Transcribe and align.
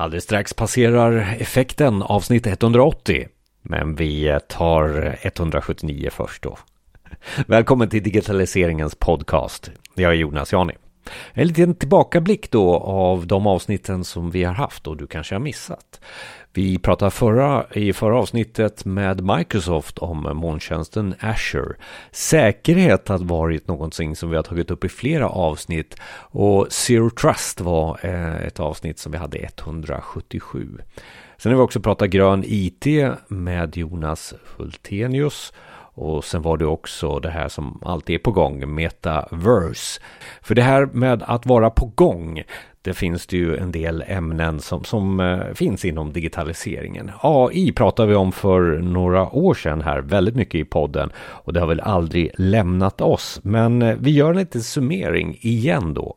Alldeles 0.00 0.24
strax 0.24 0.54
passerar 0.54 1.36
effekten 1.40 2.02
avsnitt 2.02 2.46
180. 2.46 3.28
Men 3.62 3.94
vi 3.94 4.38
tar 4.48 5.18
179 5.22 6.08
först 6.12 6.42
då. 6.42 6.58
Välkommen 7.46 7.88
till 7.88 8.02
digitaliseringens 8.02 8.94
podcast. 8.94 9.70
Jag 9.94 10.12
är 10.12 10.16
Jonas 10.16 10.52
Jani. 10.52 10.74
En 11.32 11.46
liten 11.46 11.74
tillbakablick 11.74 12.50
då 12.50 12.76
av 12.76 13.26
de 13.26 13.46
avsnitten 13.46 14.04
som 14.04 14.30
vi 14.30 14.44
har 14.44 14.54
haft 14.54 14.86
och 14.86 14.96
du 14.96 15.06
kanske 15.06 15.34
har 15.34 15.40
missat. 15.40 16.00
Vi 16.52 16.78
pratade 16.78 17.10
förra, 17.10 17.66
i 17.72 17.92
förra 17.92 18.18
avsnittet 18.18 18.84
med 18.84 19.36
Microsoft 19.36 19.98
om 19.98 20.30
molntjänsten 20.34 21.14
Azure. 21.20 21.74
Säkerhet 22.10 23.08
har 23.08 23.18
varit 23.18 23.68
någonting 23.68 24.16
som 24.16 24.30
vi 24.30 24.36
har 24.36 24.42
tagit 24.42 24.70
upp 24.70 24.84
i 24.84 24.88
flera 24.88 25.28
avsnitt 25.28 25.96
och 26.16 26.72
Zero 26.72 27.10
Trust 27.10 27.60
var 27.60 27.98
eh, 28.02 28.46
ett 28.46 28.60
avsnitt 28.60 28.98
som 28.98 29.12
vi 29.12 29.18
hade 29.18 29.38
177. 29.38 30.78
Sen 31.38 31.52
har 31.52 31.56
vi 31.56 31.64
också 31.64 31.80
pratat 31.80 32.10
grön 32.10 32.44
IT 32.46 32.86
med 33.28 33.76
Jonas 33.76 34.34
Hultenius 34.56 35.52
och 35.94 36.24
sen 36.24 36.42
var 36.42 36.56
det 36.56 36.66
också 36.66 37.18
det 37.18 37.30
här 37.30 37.48
som 37.48 37.80
alltid 37.82 38.14
är 38.14 38.18
på 38.18 38.32
gång, 38.32 38.74
metaverse. 38.74 40.00
För 40.42 40.54
det 40.54 40.62
här 40.62 40.86
med 40.86 41.22
att 41.26 41.46
vara 41.46 41.70
på 41.70 41.86
gång, 41.86 42.42
det 42.82 42.94
finns 42.94 43.26
det 43.26 43.36
ju 43.36 43.56
en 43.56 43.72
del 43.72 44.04
ämnen 44.06 44.60
som, 44.60 44.84
som 44.84 45.20
eh, 45.20 45.54
finns 45.54 45.84
inom 45.84 46.12
digitaliseringen. 46.12 47.10
AI 47.20 47.72
pratade 47.72 48.08
vi 48.08 48.14
om 48.14 48.32
för 48.32 48.78
några 48.78 49.30
år 49.30 49.54
sedan 49.54 49.80
här, 49.80 50.00
väldigt 50.00 50.36
mycket 50.36 50.60
i 50.60 50.64
podden. 50.64 51.12
Och 51.16 51.52
det 51.52 51.60
har 51.60 51.66
väl 51.66 51.80
aldrig 51.80 52.30
lämnat 52.38 53.00
oss. 53.00 53.40
Men 53.42 53.82
eh, 53.82 53.96
vi 54.00 54.10
gör 54.10 54.30
en 54.30 54.36
liten 54.36 54.62
summering 54.62 55.38
igen 55.40 55.94
då. 55.94 56.16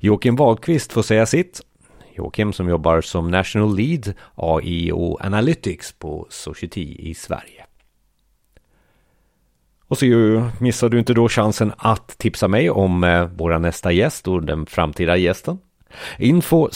Joakim 0.00 0.36
Wahlqvist 0.36 0.92
får 0.92 1.02
säga 1.02 1.26
sitt. 1.26 1.60
Joakim 2.14 2.52
som 2.52 2.68
jobbar 2.68 3.00
som 3.00 3.30
National 3.30 3.76
Lead 3.76 4.14
AI 4.34 4.92
och 4.92 5.24
Analytics 5.24 5.92
på 5.92 6.26
Society 6.30 6.96
i 6.98 7.14
Sverige. 7.14 7.65
Och 9.88 9.98
så 9.98 10.06
missar 10.60 10.88
du 10.88 10.98
inte 10.98 11.14
då 11.14 11.28
chansen 11.28 11.72
att 11.76 12.18
tipsa 12.18 12.48
mig 12.48 12.70
om 12.70 13.04
vår 13.36 13.36
våra 13.36 13.58
nästa 13.58 13.92
gäst 13.92 14.28
och 14.28 14.42
den 14.42 14.66
framtida 14.66 15.16
gästen. 15.16 15.58
Info 16.18 16.68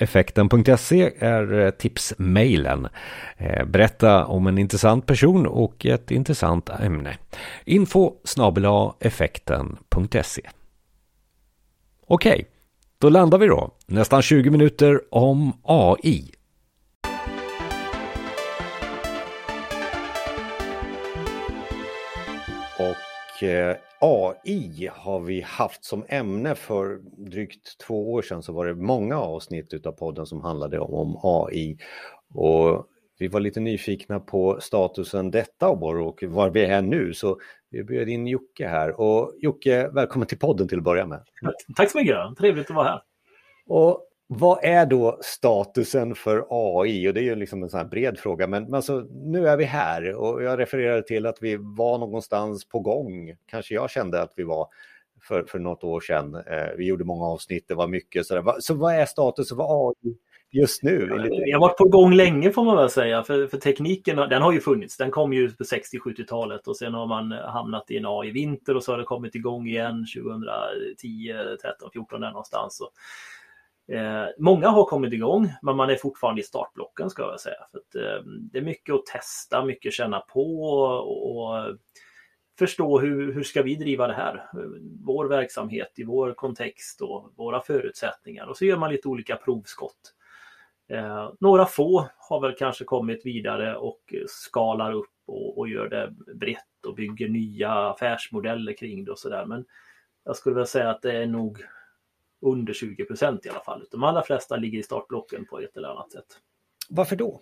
effekten.se 0.00 1.12
är 1.18 1.58
eh, 1.58 1.70
tipsmailen. 1.70 2.88
Eh, 3.36 3.64
berätta 3.64 4.26
om 4.26 4.46
en 4.46 4.58
intressant 4.58 5.06
person 5.06 5.46
och 5.46 5.86
ett 5.86 6.10
intressant 6.10 6.70
ämne. 6.70 7.16
Info 7.64 8.12
effekten.se 9.00 10.42
Okej, 12.06 12.46
då 12.98 13.08
landar 13.08 13.38
vi 13.38 13.46
då. 13.46 13.70
Nästan 13.86 14.22
20 14.22 14.50
minuter 14.50 15.00
om 15.10 15.52
AI. 15.62 16.30
Och 22.78 23.42
eh, 23.42 23.76
AI 24.00 24.90
har 24.92 25.20
vi 25.20 25.40
haft 25.40 25.84
som 25.84 26.04
ämne 26.08 26.54
för 26.54 26.98
drygt 27.16 27.78
två 27.78 28.12
år 28.12 28.22
sedan 28.22 28.42
så 28.42 28.52
var 28.52 28.66
det 28.66 28.74
många 28.74 29.18
avsnitt 29.18 29.86
av 29.86 29.92
podden 29.92 30.26
som 30.26 30.40
handlade 30.40 30.78
om 30.78 31.20
AI. 31.22 31.78
Och 32.34 32.86
vi 33.18 33.28
var 33.28 33.40
lite 33.40 33.60
nyfikna 33.60 34.20
på 34.20 34.58
statusen 34.60 35.30
detta 35.30 35.68
år 35.68 36.00
och 36.00 36.22
var 36.22 36.50
vi 36.50 36.64
är 36.64 36.82
nu 36.82 37.14
så 37.14 37.38
vi 37.70 37.84
bjöd 37.84 38.08
in 38.08 38.26
Jocke 38.26 38.68
här. 38.68 39.00
Och 39.00 39.34
Jocke, 39.38 39.88
välkommen 39.88 40.28
till 40.28 40.38
podden 40.38 40.68
till 40.68 40.78
att 40.78 40.84
börja 40.84 41.06
med. 41.06 41.22
Tack 41.76 41.90
så 41.90 41.98
mycket, 41.98 42.16
trevligt 42.38 42.70
att 42.70 42.76
vara 42.76 42.88
här. 42.88 43.02
Och 43.66 44.07
vad 44.30 44.64
är 44.64 44.86
då 44.86 45.18
statusen 45.22 46.14
för 46.14 46.46
AI? 46.50 47.08
Och 47.08 47.14
det 47.14 47.20
är 47.20 47.24
ju 47.24 47.34
liksom 47.34 47.62
en 47.62 47.70
sån 47.70 47.78
här 47.78 47.86
bred 47.86 48.18
fråga, 48.18 48.46
men 48.46 48.74
alltså, 48.74 49.06
nu 49.10 49.48
är 49.48 49.56
vi 49.56 49.64
här 49.64 50.14
och 50.14 50.42
jag 50.42 50.58
refererar 50.58 51.02
till 51.02 51.26
att 51.26 51.38
vi 51.40 51.56
var 51.60 51.98
någonstans 51.98 52.68
på 52.68 52.80
gång. 52.80 53.34
Kanske 53.46 53.74
jag 53.74 53.90
kände 53.90 54.22
att 54.22 54.32
vi 54.36 54.42
var 54.42 54.68
för, 55.22 55.42
för 55.42 55.58
något 55.58 55.84
år 55.84 56.00
sedan. 56.00 56.34
Eh, 56.34 56.76
vi 56.76 56.86
gjorde 56.86 57.04
många 57.04 57.26
avsnitt, 57.26 57.64
det 57.68 57.74
var 57.74 57.88
mycket 57.88 58.26
sådär. 58.26 58.54
Så 58.60 58.74
vad 58.74 58.94
är 58.94 59.06
statusen 59.06 59.56
för 59.56 59.88
AI 59.88 60.16
just 60.50 60.82
nu? 60.82 60.98
Vi 61.44 61.52
har 61.52 61.60
varit 61.60 61.76
på 61.76 61.88
gång 61.88 62.12
länge 62.12 62.50
får 62.50 62.64
man 62.64 62.76
väl 62.76 62.90
säga, 62.90 63.22
för, 63.22 63.46
för 63.46 63.58
tekniken 63.58 64.16
den 64.16 64.42
har 64.42 64.52
ju 64.52 64.60
funnits. 64.60 64.96
Den 64.96 65.10
kom 65.10 65.32
ju 65.32 65.50
på 65.50 65.64
60-70-talet 65.64 66.68
och 66.68 66.76
sen 66.76 66.94
har 66.94 67.06
man 67.06 67.32
hamnat 67.32 67.90
i 67.90 67.96
en 67.96 68.06
AI-vinter 68.06 68.76
och 68.76 68.82
så 68.82 68.92
har 68.92 68.98
det 68.98 69.04
kommit 69.04 69.34
igång 69.34 69.66
igen 69.66 70.06
2010, 70.16 71.34
13, 71.62 71.90
14 71.92 72.20
där 72.20 72.30
någonstans. 72.30 72.80
Och 72.80 72.90
Eh, 73.92 74.26
många 74.38 74.68
har 74.68 74.84
kommit 74.84 75.12
igång, 75.12 75.52
men 75.62 75.76
man 75.76 75.90
är 75.90 75.96
fortfarande 75.96 76.40
i 76.40 76.44
startblocken 76.44 77.10
ska 77.10 77.22
jag 77.22 77.40
säga. 77.40 77.66
För 77.70 77.78
att, 77.78 77.94
eh, 77.94 78.24
det 78.24 78.58
är 78.58 78.62
mycket 78.62 78.94
att 78.94 79.06
testa, 79.06 79.64
mycket 79.64 79.92
känna 79.92 80.20
på 80.20 80.62
och, 80.62 81.36
och 81.36 81.76
förstå 82.58 82.98
hur, 82.98 83.32
hur 83.32 83.42
ska 83.42 83.62
vi 83.62 83.74
driva 83.74 84.06
det 84.06 84.14
här? 84.14 84.50
Vår 85.04 85.28
verksamhet 85.28 85.92
i 85.96 86.04
vår 86.04 86.34
kontext 86.34 87.00
och 87.00 87.32
våra 87.36 87.60
förutsättningar. 87.60 88.46
Och 88.46 88.56
så 88.56 88.64
gör 88.64 88.76
man 88.76 88.92
lite 88.92 89.08
olika 89.08 89.36
provskott. 89.36 90.14
Eh, 90.88 91.32
några 91.40 91.66
få 91.66 92.08
har 92.16 92.40
väl 92.40 92.56
kanske 92.58 92.84
kommit 92.84 93.26
vidare 93.26 93.76
och 93.76 94.14
skalar 94.26 94.92
upp 94.92 95.14
och, 95.26 95.58
och 95.58 95.68
gör 95.68 95.88
det 95.88 96.34
brett 96.34 96.86
och 96.86 96.94
bygger 96.94 97.28
nya 97.28 97.72
affärsmodeller 97.72 98.72
kring 98.72 99.04
det 99.04 99.10
och 99.10 99.18
sådär. 99.18 99.44
Men 99.46 99.64
jag 100.24 100.36
skulle 100.36 100.56
väl 100.56 100.66
säga 100.66 100.90
att 100.90 101.02
det 101.02 101.12
är 101.12 101.26
nog 101.26 101.58
under 102.40 102.72
20 102.72 103.04
procent 103.04 103.46
i 103.46 103.48
alla 103.48 103.60
fall. 103.60 103.84
De 103.90 104.02
allra 104.04 104.22
flesta 104.22 104.56
ligger 104.56 104.78
i 104.78 104.82
startblocken 104.82 105.46
på 105.46 105.60
ett 105.60 105.76
eller 105.76 105.88
annat 105.88 106.12
sätt. 106.12 106.26
Varför 106.88 107.16
då? 107.16 107.40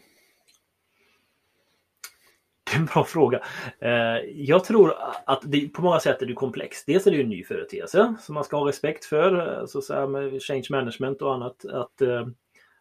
Det 2.64 2.76
är 2.76 2.78
en 2.78 2.86
bra 2.86 3.04
fråga. 3.04 3.42
Eh, 3.78 3.90
jag 4.34 4.64
tror 4.64 4.94
att 5.26 5.42
det 5.44 5.68
på 5.68 5.82
många 5.82 6.00
sätt 6.00 6.22
är 6.22 6.26
det 6.26 6.34
komplext. 6.34 6.86
Dels 6.86 7.06
är 7.06 7.10
det 7.10 7.20
en 7.20 7.28
ny 7.28 7.44
företeelse 7.44 8.14
som 8.20 8.34
man 8.34 8.44
ska 8.44 8.56
ha 8.56 8.68
respekt 8.68 9.04
för, 9.04 9.60
eh, 9.60 9.66
så 9.66 9.78
att 9.78 9.84
säga, 9.84 10.06
med 10.06 10.42
change 10.42 10.66
management 10.70 11.22
och 11.22 11.34
annat. 11.34 11.64
Att, 11.64 12.02
eh, 12.02 12.26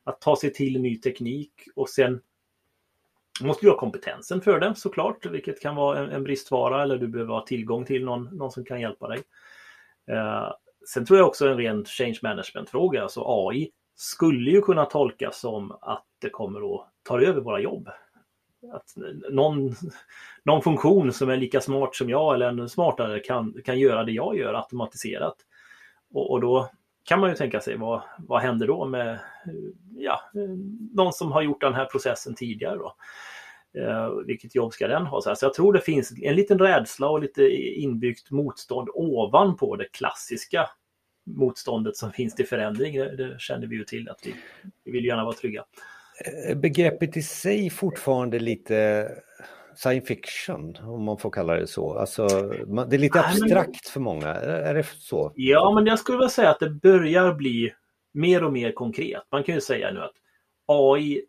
att 0.04 0.22
ta 0.22 0.36
sig 0.36 0.54
till 0.54 0.82
ny 0.82 0.98
teknik 0.98 1.52
och 1.76 1.90
sen 1.90 2.22
måste 3.42 3.66
du 3.66 3.70
ha 3.70 3.78
kompetensen 3.78 4.42
för 4.42 4.60
det 4.60 4.76
såklart, 4.76 5.26
vilket 5.26 5.62
kan 5.62 5.76
vara 5.76 6.12
en, 6.12 6.24
bristvara 6.24 6.84
eller 6.84 6.98
du 6.98 7.08
behöver 7.08 7.34
ha 7.34 7.46
tillgång 7.46 7.86
till 7.86 8.06
någon, 8.06 8.24
någon 8.24 8.52
som 8.52 8.66
kan 8.66 8.82
hjälpa 8.82 9.08
dig. 9.08 9.24
Sen 10.88 11.06
tror 11.06 11.20
jag 11.20 11.28
också 11.28 11.48
en 11.48 11.58
ren 11.58 11.86
change 11.86 12.20
management-fråga, 12.22 13.04
alltså 13.04 13.24
AI 13.26 13.72
skulle 13.96 14.52
ju 14.52 14.62
kunna 14.62 14.86
tolkas 14.86 15.40
som 15.40 15.72
att 15.82 16.06
det 16.22 16.30
kommer 16.30 16.76
att 16.76 16.90
ta 17.04 17.22
över 17.22 17.42
våra 17.42 17.60
jobb. 17.60 17.90
Att 18.74 18.94
någon, 19.32 19.76
någon 20.44 20.62
funktion 20.62 21.14
som 21.14 21.30
är 21.30 21.38
lika 21.38 21.62
smart 21.62 21.96
som 21.96 22.10
jag 22.10 22.36
eller 22.36 22.50
ännu 22.50 22.70
smartare 22.70 23.20
kan, 23.20 23.54
kan 23.66 23.80
göra 23.80 24.04
det 24.04 24.12
jag 24.12 24.38
gör 24.38 24.54
automatiserat. 24.54 25.36
Och, 26.14 26.32
och 26.32 26.42
då 26.42 26.70
kan 27.04 27.20
man 27.20 27.30
ju 27.30 27.36
tänka 27.36 27.62
sig 27.62 27.78
vad, 27.78 28.02
vad 28.18 28.42
händer 28.42 28.68
då 28.68 28.86
med 28.86 29.20
ja, 29.98 30.20
någon 30.94 31.14
som 31.14 31.32
har 31.32 31.42
gjort 31.42 31.62
den 31.62 31.74
här 31.74 31.86
processen 31.86 32.36
tidigare. 32.36 32.78
Då? 32.78 32.96
Eh, 33.78 34.10
vilket 34.26 34.56
jobb 34.56 34.74
ska 34.74 34.88
den 34.88 35.06
ha? 35.06 35.22
Så, 35.22 35.36
jag 35.42 35.54
tror 35.54 35.74
det 35.74 35.82
finns 35.82 36.14
en 36.22 36.36
liten 36.36 36.60
rädsla 36.60 37.10
och 37.10 37.22
lite 37.22 37.44
inbyggt 37.82 38.32
motstånd 38.32 38.90
ovanpå 38.94 39.76
det 39.76 39.86
klassiska 39.92 40.70
motståndet 41.26 41.96
som 41.96 42.12
finns 42.12 42.36
till 42.36 42.48
förändring. 42.48 42.98
Det, 42.98 43.36
känner 43.40 43.68
vi 43.68 43.76
ju 43.76 43.84
till 43.84 44.10
att 44.10 44.20
vi, 44.24 44.36
vi 44.84 44.92
vill 44.92 45.06
gärna 45.06 45.24
vara 45.24 45.36
trygga. 45.36 45.66
Eh, 46.50 46.58
begreppet 46.58 47.18
i 47.18 47.22
sig 47.22 47.70
fortfarande 47.70 48.40
lite 48.40 49.10
science 49.76 50.08
fiction, 50.08 50.76
om 50.82 51.04
man 51.04 51.18
får 51.18 51.30
kalla 51.30 51.56
det 51.56 51.68
så. 51.68 51.98
Alltså, 51.98 52.28
det 52.90 52.96
är 52.96 52.98
lite 52.98 53.20
abstrakt 53.20 53.88
för 53.88 54.00
många, 54.00 54.28
är 54.28 54.74
det 54.74 54.84
så? 54.84 55.32
Ja, 55.36 55.74
men 55.76 55.86
jag 55.86 56.00
skulle 56.00 56.18
vilja 56.18 56.30
säga 56.30 56.50
att 56.50 56.60
det 56.60 56.70
börjar 56.70 57.34
bli 57.34 57.74
mer 58.14 58.44
och 58.44 58.54
mer 58.54 58.72
konkret. 58.72 59.24
Man 59.32 59.44
kan 59.44 59.56
ju 59.56 59.62
säga 59.62 59.92
nu 59.92 60.00
att 60.00 60.16
AI 60.66 61.22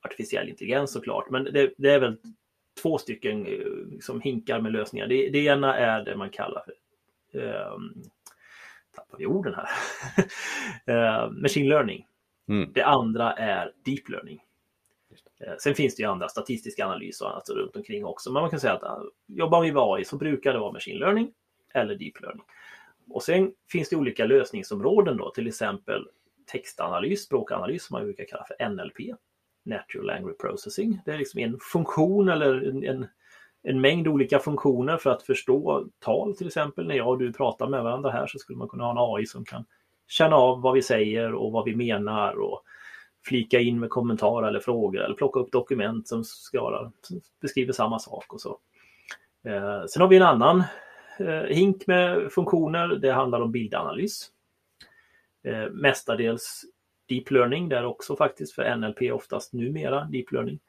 artificiell 0.00 0.48
intelligens 0.48 0.92
såklart, 0.92 1.30
men 1.30 1.44
det, 1.44 1.74
det, 1.76 1.90
är 1.90 2.00
väl 2.00 2.16
två 2.82 2.98
stycken 2.98 3.46
eh, 3.46 4.00
som 4.00 4.20
hinkar 4.20 4.60
med 4.60 4.72
lösningar. 4.72 5.06
Det, 5.06 5.30
det 5.30 5.38
ena 5.38 5.76
är 5.76 6.04
det 6.04 6.16
man 6.16 6.30
kallar 6.30 6.62
för 6.66 6.74
um, 7.74 8.02
tappar 8.94 9.18
vi 9.18 9.26
orden 9.26 9.54
här. 9.54 9.68
uh, 10.88 11.32
machine 11.42 11.68
learning. 11.68 12.06
Mm. 12.48 12.72
Det 12.72 12.82
andra 12.82 13.32
är 13.32 13.72
deep 13.84 14.08
learning. 14.08 14.40
Uh, 15.46 15.54
sen 15.58 15.74
finns 15.74 15.96
det 15.96 16.02
ju 16.02 16.08
andra 16.08 16.28
statistiska 16.28 16.86
analyser 16.86 17.24
och 17.24 17.32
annat 17.32 17.48
runt 17.48 17.76
omkring 17.76 18.04
också. 18.04 18.32
Men 18.32 18.42
man 18.42 18.50
kan 18.50 18.60
säga 18.60 18.72
att 18.72 18.82
uh, 18.82 19.04
jobbar 19.26 19.62
vi 19.62 19.72
med 19.72 19.82
AI 19.82 20.04
så 20.04 20.16
brukar 20.16 20.52
det 20.52 20.58
vara 20.58 20.72
machine 20.72 20.98
learning 20.98 21.32
eller 21.74 21.94
deep 21.94 22.20
learning. 22.20 22.44
Och 23.10 23.22
sen 23.22 23.52
finns 23.68 23.88
det 23.88 23.96
olika 23.96 24.24
lösningsområden 24.24 25.16
då, 25.16 25.30
till 25.30 25.46
exempel 25.46 26.08
textanalys, 26.52 27.24
språkanalys 27.24 27.84
som 27.84 27.94
man 27.94 28.04
brukar 28.04 28.24
kalla 28.24 28.44
för 28.44 28.68
NLP. 28.68 29.16
Natural 29.62 30.06
Language 30.06 30.38
Processing. 30.38 31.00
Det 31.04 31.10
är 31.10 31.18
liksom 31.18 31.40
en 31.40 31.58
funktion 31.72 32.28
eller 32.28 32.68
en, 32.68 32.84
en, 32.84 33.06
en, 33.62 33.80
mängd 33.80 34.08
olika 34.08 34.38
funktioner 34.38 34.96
för 34.96 35.10
att 35.10 35.22
förstå 35.22 35.86
tal 35.98 36.36
till 36.36 36.46
exempel. 36.46 36.86
När 36.86 36.94
jag 36.94 37.08
och 37.08 37.18
du 37.18 37.32
pratar 37.32 37.68
med 37.68 37.82
varandra 37.82 38.10
här 38.10 38.26
så 38.26 38.38
skulle 38.38 38.58
man 38.58 38.68
kunna 38.68 38.84
ha 38.84 38.90
en 38.90 39.16
AI 39.16 39.26
som 39.26 39.44
kan 39.44 39.64
känna 40.08 40.36
av 40.36 40.62
vad 40.62 40.74
vi 40.74 40.82
säger 40.82 41.34
och 41.34 41.52
vad 41.52 41.64
vi 41.64 41.76
menar 41.76 42.40
och 42.40 42.62
flika 43.24 43.60
in 43.60 43.80
med 43.80 43.90
kommentarer 43.90 44.48
eller 44.48 44.60
frågor 44.60 45.00
eller 45.00 45.14
plocka 45.14 45.40
upp 45.40 45.52
dokument 45.52 46.08
som, 46.08 46.24
ska, 46.24 46.90
som 47.00 47.20
beskriver 47.40 47.72
samma 47.72 47.98
sak 47.98 48.32
och 48.32 48.40
så. 48.40 48.58
Eh, 49.46 49.84
sen 49.86 50.02
har 50.02 50.08
vi 50.08 50.16
en 50.16 50.22
annan 50.22 50.62
eh, 51.18 51.56
hink 51.56 51.86
med 51.86 52.32
funktioner. 52.32 52.88
Det 52.88 53.12
handlar 53.12 53.40
om 53.40 53.52
bildanalys. 53.52 54.30
Eh, 55.44 55.70
mestadels 55.70 56.64
deep 57.10 57.30
learning 57.30 57.68
där 57.68 57.84
också 57.84 58.16
faktiskt 58.16 58.52
för 58.52 58.76
NLP 58.76 59.12
oftast 59.12 59.52
numera 59.52 60.04
deep 60.04 60.32
learning. 60.32 60.60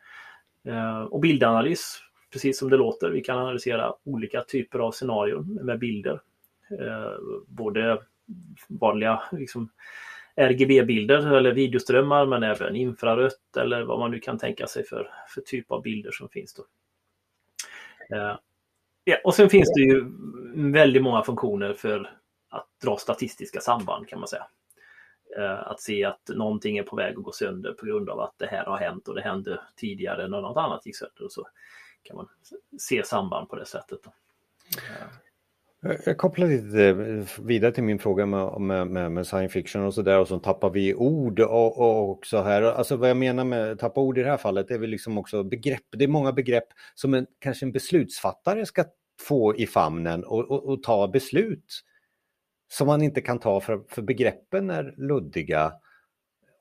Eh, 0.63 1.01
och 1.01 1.19
bildanalys, 1.19 1.99
precis 2.33 2.59
som 2.59 2.69
det 2.69 2.77
låter, 2.77 3.09
vi 3.09 3.21
kan 3.21 3.37
analysera 3.37 3.93
olika 4.03 4.41
typer 4.41 4.79
av 4.79 4.91
scenarion 4.91 5.59
med 5.61 5.79
bilder. 5.79 6.21
Eh, 6.79 7.13
både 7.47 8.01
vanliga 8.67 9.23
liksom, 9.31 9.69
RGB-bilder 10.35 11.33
eller 11.33 11.51
videoströmmar 11.51 12.25
men 12.25 12.43
även 12.43 12.75
infrarött 12.75 13.57
eller 13.57 13.83
vad 13.83 13.99
man 13.99 14.11
nu 14.11 14.19
kan 14.19 14.37
tänka 14.37 14.67
sig 14.67 14.83
för, 14.83 15.11
för 15.27 15.41
typ 15.41 15.71
av 15.71 15.81
bilder 15.81 16.11
som 16.11 16.29
finns. 16.29 16.53
Då. 16.53 16.63
Eh, 18.15 18.37
ja, 19.03 19.17
och 19.23 19.35
sen 19.35 19.49
finns 19.49 19.73
det 19.73 19.81
ju 19.81 20.05
väldigt 20.55 21.03
många 21.03 21.23
funktioner 21.23 21.73
för 21.73 22.09
att 22.49 22.67
dra 22.83 22.97
statistiska 22.97 23.59
samband 23.59 24.07
kan 24.07 24.19
man 24.19 24.27
säga. 24.27 24.47
Eh, 25.37 25.67
att 25.67 25.81
se 25.81 26.05
att 26.05 26.29
någonting 26.29 26.77
är 26.77 26.83
på 26.83 26.95
väg 26.95 27.17
att 27.17 27.23
gå 27.23 27.31
sönder 27.31 27.73
på 27.73 27.85
grund 27.85 28.09
av 28.09 28.19
att 28.19 28.33
det 28.37 28.47
här 28.47 28.65
har 28.65 28.77
hänt 28.77 29.07
och 29.07 29.15
det 29.15 29.21
hände 29.21 29.61
tidigare 29.75 30.27
när 30.27 30.41
något 30.41 30.57
annat 30.57 30.85
gick 30.85 30.97
sönder. 30.97 31.23
Och 31.23 31.31
så 31.31 31.47
kan 32.03 32.15
man 32.15 32.27
se 32.79 33.03
samband 33.03 33.49
på 33.49 33.55
det 33.55 33.65
sättet. 33.65 33.99
Jag 36.05 36.17
kopplar 36.17 36.47
lite 36.47 36.85
eh, 36.85 37.45
vidare 37.45 37.71
till 37.71 37.83
min 37.83 37.99
fråga 37.99 38.25
med, 38.25 38.61
med, 38.61 38.87
med, 38.87 39.11
med 39.11 39.27
science 39.27 39.53
fiction 39.53 39.85
och 39.85 39.93
så 39.93 40.01
där 40.01 40.19
och 40.19 40.27
så 40.27 40.39
tappar 40.39 40.69
vi 40.69 40.95
ord 40.95 41.39
och, 41.39 41.77
och 41.77 42.09
också 42.09 42.41
här. 42.41 42.61
Alltså 42.61 42.95
vad 42.95 43.09
jag 43.09 43.17
menar 43.17 43.43
med 43.43 43.79
tappa 43.79 44.01
ord 44.01 44.17
i 44.17 44.23
det 44.23 44.29
här 44.29 44.37
fallet 44.37 44.71
är 44.71 44.77
väl 44.77 44.89
liksom 44.89 45.17
också 45.17 45.43
begrepp. 45.43 45.85
Det 45.91 46.03
är 46.03 46.07
många 46.07 46.31
begrepp 46.31 46.67
som 46.95 47.13
en, 47.13 47.27
kanske 47.39 47.65
en 47.65 47.71
beslutsfattare 47.71 48.65
ska 48.65 48.85
få 49.19 49.55
i 49.55 49.67
famnen 49.67 50.23
och, 50.23 50.51
och, 50.51 50.63
och 50.63 50.83
ta 50.83 51.07
beslut 51.07 51.83
som 52.71 52.87
man 52.87 53.01
inte 53.01 53.21
kan 53.21 53.39
ta 53.39 53.59
för, 53.59 53.81
för 53.89 54.01
begreppen 54.01 54.69
är 54.69 54.93
luddiga 54.97 55.73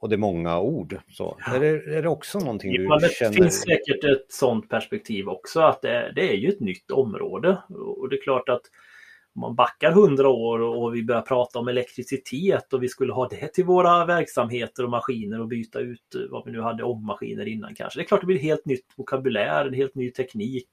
och 0.01 0.09
det 0.09 0.15
är 0.15 0.19
många 0.19 0.61
ord. 0.61 1.01
Så. 1.09 1.39
Ja. 1.47 1.55
Är, 1.55 1.61
det, 1.61 1.97
är 1.97 2.03
det 2.03 2.09
också 2.09 2.39
någonting 2.39 2.73
du 2.73 2.85
ja, 2.85 2.99
det 2.99 3.09
känner? 3.09 3.33
Det 3.33 3.43
finns 3.43 3.61
säkert 3.61 4.05
ett 4.05 4.33
sådant 4.33 4.69
perspektiv 4.69 5.29
också 5.29 5.61
att 5.61 5.83
det, 5.83 6.13
det, 6.15 6.33
är 6.33 6.37
ju 6.37 6.49
ett 6.49 6.61
nytt 6.61 6.91
område 6.91 7.63
och 7.69 8.09
det 8.09 8.17
är 8.17 8.23
klart 8.23 8.49
att 8.49 8.63
om 9.35 9.41
man 9.41 9.55
backar 9.55 9.93
hundra 9.93 10.29
år 10.29 10.61
och 10.61 10.95
vi 10.95 11.03
börjar 11.03 11.23
prata 11.23 11.59
om 11.59 11.69
elektricitet 11.69 12.73
och 12.73 12.83
vi 12.83 12.89
skulle 12.89 13.13
ha 13.13 13.29
det 13.29 13.55
till 13.55 13.65
våra 13.65 14.07
verksamheter 14.07 14.85
och 14.85 14.91
maskiner 14.91 15.41
och 15.41 15.49
byta 15.49 15.81
ut 15.81 16.17
vad 16.31 16.45
vi 16.45 16.53
nu 16.53 16.61
hade 16.61 16.85
ångmaskiner 16.85 17.49
innan 17.49 17.75
kanske. 17.75 17.99
Det 17.99 18.05
är 18.05 18.07
klart 18.07 18.21
det 18.21 18.27
blir 18.27 18.39
helt 18.39 18.67
nytt 18.67 18.87
vokabulär, 18.97 19.67
en 19.67 19.75
helt 19.75 19.95
ny 19.95 20.11
teknik. 20.11 20.71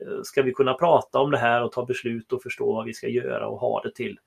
Eh, 0.00 0.22
ska 0.22 0.42
vi 0.42 0.52
kunna 0.52 0.74
prata 0.74 1.18
om 1.18 1.30
det 1.30 1.38
här 1.38 1.62
och 1.62 1.72
ta 1.72 1.86
beslut 1.86 2.32
och 2.32 2.42
förstå 2.42 2.72
vad 2.72 2.84
vi 2.84 2.94
ska 2.94 3.08
göra 3.08 3.48
och 3.48 3.58
ha 3.58 3.82
det 3.82 3.94
till 3.94 4.18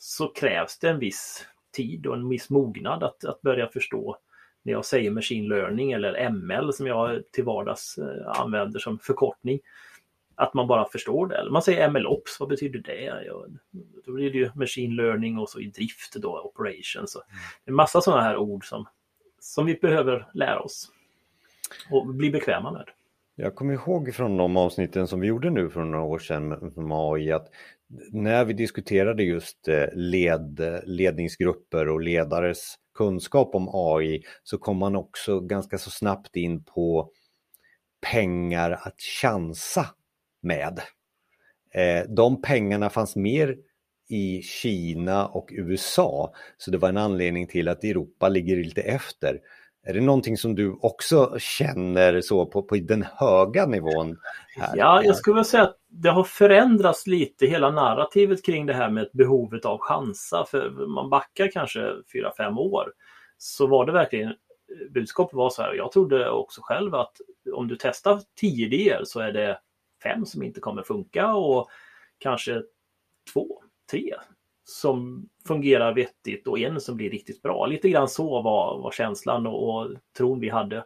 så 0.00 0.28
krävs 0.28 0.78
det 0.78 0.88
en 0.88 0.98
viss 0.98 1.46
tid 1.72 2.06
och 2.06 2.16
en 2.16 2.28
viss 2.28 2.50
mognad 2.50 3.02
att, 3.02 3.24
att 3.24 3.42
börja 3.42 3.68
förstå 3.68 4.16
när 4.62 4.72
jag 4.72 4.84
säger 4.84 5.10
machine 5.10 5.48
learning 5.48 5.92
eller 5.92 6.30
ML 6.30 6.72
som 6.72 6.86
jag 6.86 7.22
till 7.32 7.44
vardags 7.44 7.98
eh, 7.98 8.40
använder 8.40 8.80
som 8.80 8.98
förkortning. 8.98 9.60
Att 10.34 10.54
man 10.54 10.66
bara 10.66 10.88
förstår 10.88 11.26
det. 11.26 11.50
Man 11.50 11.62
säger 11.62 11.90
MLOps, 11.90 12.40
vad 12.40 12.48
betyder 12.48 12.78
det? 12.78 13.24
Ja, 13.26 13.46
då 14.06 14.12
blir 14.12 14.30
det 14.30 14.38
ju 14.38 14.50
machine 14.54 14.96
learning 14.96 15.38
och 15.38 15.48
så 15.48 15.60
i 15.60 15.66
drift 15.66 16.14
då, 16.14 16.40
operations. 16.40 17.14
Och 17.14 17.22
en 17.64 17.74
massa 17.74 18.00
sådana 18.00 18.22
här 18.22 18.36
ord 18.36 18.68
som, 18.68 18.86
som 19.40 19.66
vi 19.66 19.74
behöver 19.74 20.26
lära 20.34 20.60
oss 20.60 20.90
och 21.90 22.06
bli 22.06 22.30
bekväma 22.30 22.72
med. 22.72 22.88
Jag 23.34 23.54
kommer 23.54 23.74
ihåg 23.74 24.14
från 24.14 24.36
de 24.36 24.56
avsnitten 24.56 25.08
som 25.08 25.20
vi 25.20 25.26
gjorde 25.26 25.50
nu 25.50 25.70
för 25.70 25.84
några 25.84 26.04
år 26.04 26.18
sedan 26.18 26.48
med 26.74 26.96
AI 26.96 27.32
att 27.32 27.50
när 28.12 28.44
vi 28.44 28.52
diskuterade 28.52 29.22
just 29.22 29.68
eh, 29.68 29.86
led, 29.92 30.60
ledningsgrupper 30.84 31.88
och 31.88 32.00
ledares 32.00 32.74
kunskap 32.94 33.54
om 33.54 33.68
AI 33.72 34.22
så 34.42 34.58
kom 34.58 34.76
man 34.76 34.96
också 34.96 35.40
ganska 35.40 35.78
så 35.78 35.90
snabbt 35.90 36.36
in 36.36 36.64
på 36.64 37.10
pengar 38.12 38.70
att 38.70 39.00
chansa 39.22 39.86
med. 40.42 40.80
Eh, 41.74 42.04
de 42.08 42.42
pengarna 42.42 42.90
fanns 42.90 43.16
mer 43.16 43.56
i 44.08 44.42
Kina 44.42 45.26
och 45.26 45.48
USA 45.52 46.32
så 46.58 46.70
det 46.70 46.78
var 46.78 46.88
en 46.88 46.96
anledning 46.96 47.46
till 47.46 47.68
att 47.68 47.84
Europa 47.84 48.28
ligger 48.28 48.56
lite 48.56 48.82
efter. 48.82 49.40
Är 49.82 49.94
det 49.94 50.00
någonting 50.00 50.36
som 50.36 50.54
du 50.54 50.78
också 50.80 51.38
känner 51.38 52.20
så 52.20 52.46
på, 52.46 52.62
på 52.62 52.76
den 52.76 53.06
höga 53.14 53.66
nivån? 53.66 54.18
Här? 54.56 54.76
Ja, 54.76 55.02
jag 55.04 55.16
skulle 55.16 55.44
säga 55.44 55.62
att 55.62 55.79
det 55.90 56.10
har 56.10 56.24
förändrats 56.24 57.06
lite 57.06 57.46
hela 57.46 57.70
narrativet 57.70 58.44
kring 58.44 58.66
det 58.66 58.74
här 58.74 58.90
med 58.90 59.08
behovet 59.12 59.64
av 59.64 59.78
chansa. 59.78 60.44
För 60.44 60.70
man 60.70 61.10
backar 61.10 61.50
kanske 61.50 61.80
4-5 62.38 62.58
år 62.58 62.92
så 63.38 63.66
var 63.66 63.86
det 63.86 63.92
verkligen 63.92 64.34
budskapet 64.90 65.34
var 65.34 65.50
så 65.50 65.62
här. 65.62 65.74
Jag 65.74 65.92
trodde 65.92 66.30
också 66.30 66.60
själv 66.64 66.94
att 66.94 67.16
om 67.52 67.68
du 67.68 67.76
testar 67.80 68.20
10 68.34 68.66
idéer 68.66 69.04
så 69.04 69.20
är 69.20 69.32
det 69.32 69.60
fem 70.02 70.26
som 70.26 70.42
inte 70.42 70.60
kommer 70.60 70.82
funka 70.82 71.34
och 71.34 71.68
kanske 72.18 72.62
två, 73.32 73.62
tre 73.90 74.14
som 74.64 75.28
fungerar 75.46 75.94
vettigt 75.94 76.46
och 76.46 76.58
en 76.58 76.80
som 76.80 76.96
blir 76.96 77.10
riktigt 77.10 77.42
bra. 77.42 77.66
Lite 77.66 77.88
grann 77.88 78.08
så 78.08 78.42
var, 78.42 78.82
var 78.82 78.90
känslan 78.90 79.46
och, 79.46 79.76
och 79.76 79.96
tron 80.16 80.40
vi 80.40 80.48
hade. 80.48 80.84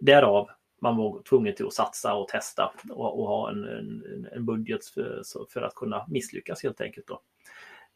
Därav 0.00 0.50
man 0.80 0.96
var 0.96 1.22
tvungen 1.22 1.54
till 1.54 1.66
att 1.66 1.72
satsa 1.72 2.14
och 2.14 2.28
testa 2.28 2.72
och, 2.90 3.20
och 3.20 3.28
ha 3.28 3.50
en, 3.50 3.64
en, 3.64 4.28
en 4.32 4.46
budget 4.46 4.84
för, 4.84 5.22
för, 5.50 5.62
att 5.62 5.74
kunna 5.74 6.06
misslyckas 6.08 6.62
helt 6.62 6.80
enkelt. 6.80 7.06
Då. 7.06 7.20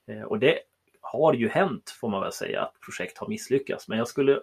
Eh, 0.06 0.22
och 0.22 0.38
det 0.38 0.58
har 1.00 1.34
ju 1.34 1.48
hänt 1.48 1.90
får 2.00 2.08
man 2.08 2.20
väl 2.20 2.32
säga 2.32 2.62
att 2.62 2.80
projekt 2.80 3.18
har 3.18 3.28
misslyckats. 3.28 3.88
Men 3.88 3.98
jag 3.98 4.08
skulle 4.08 4.40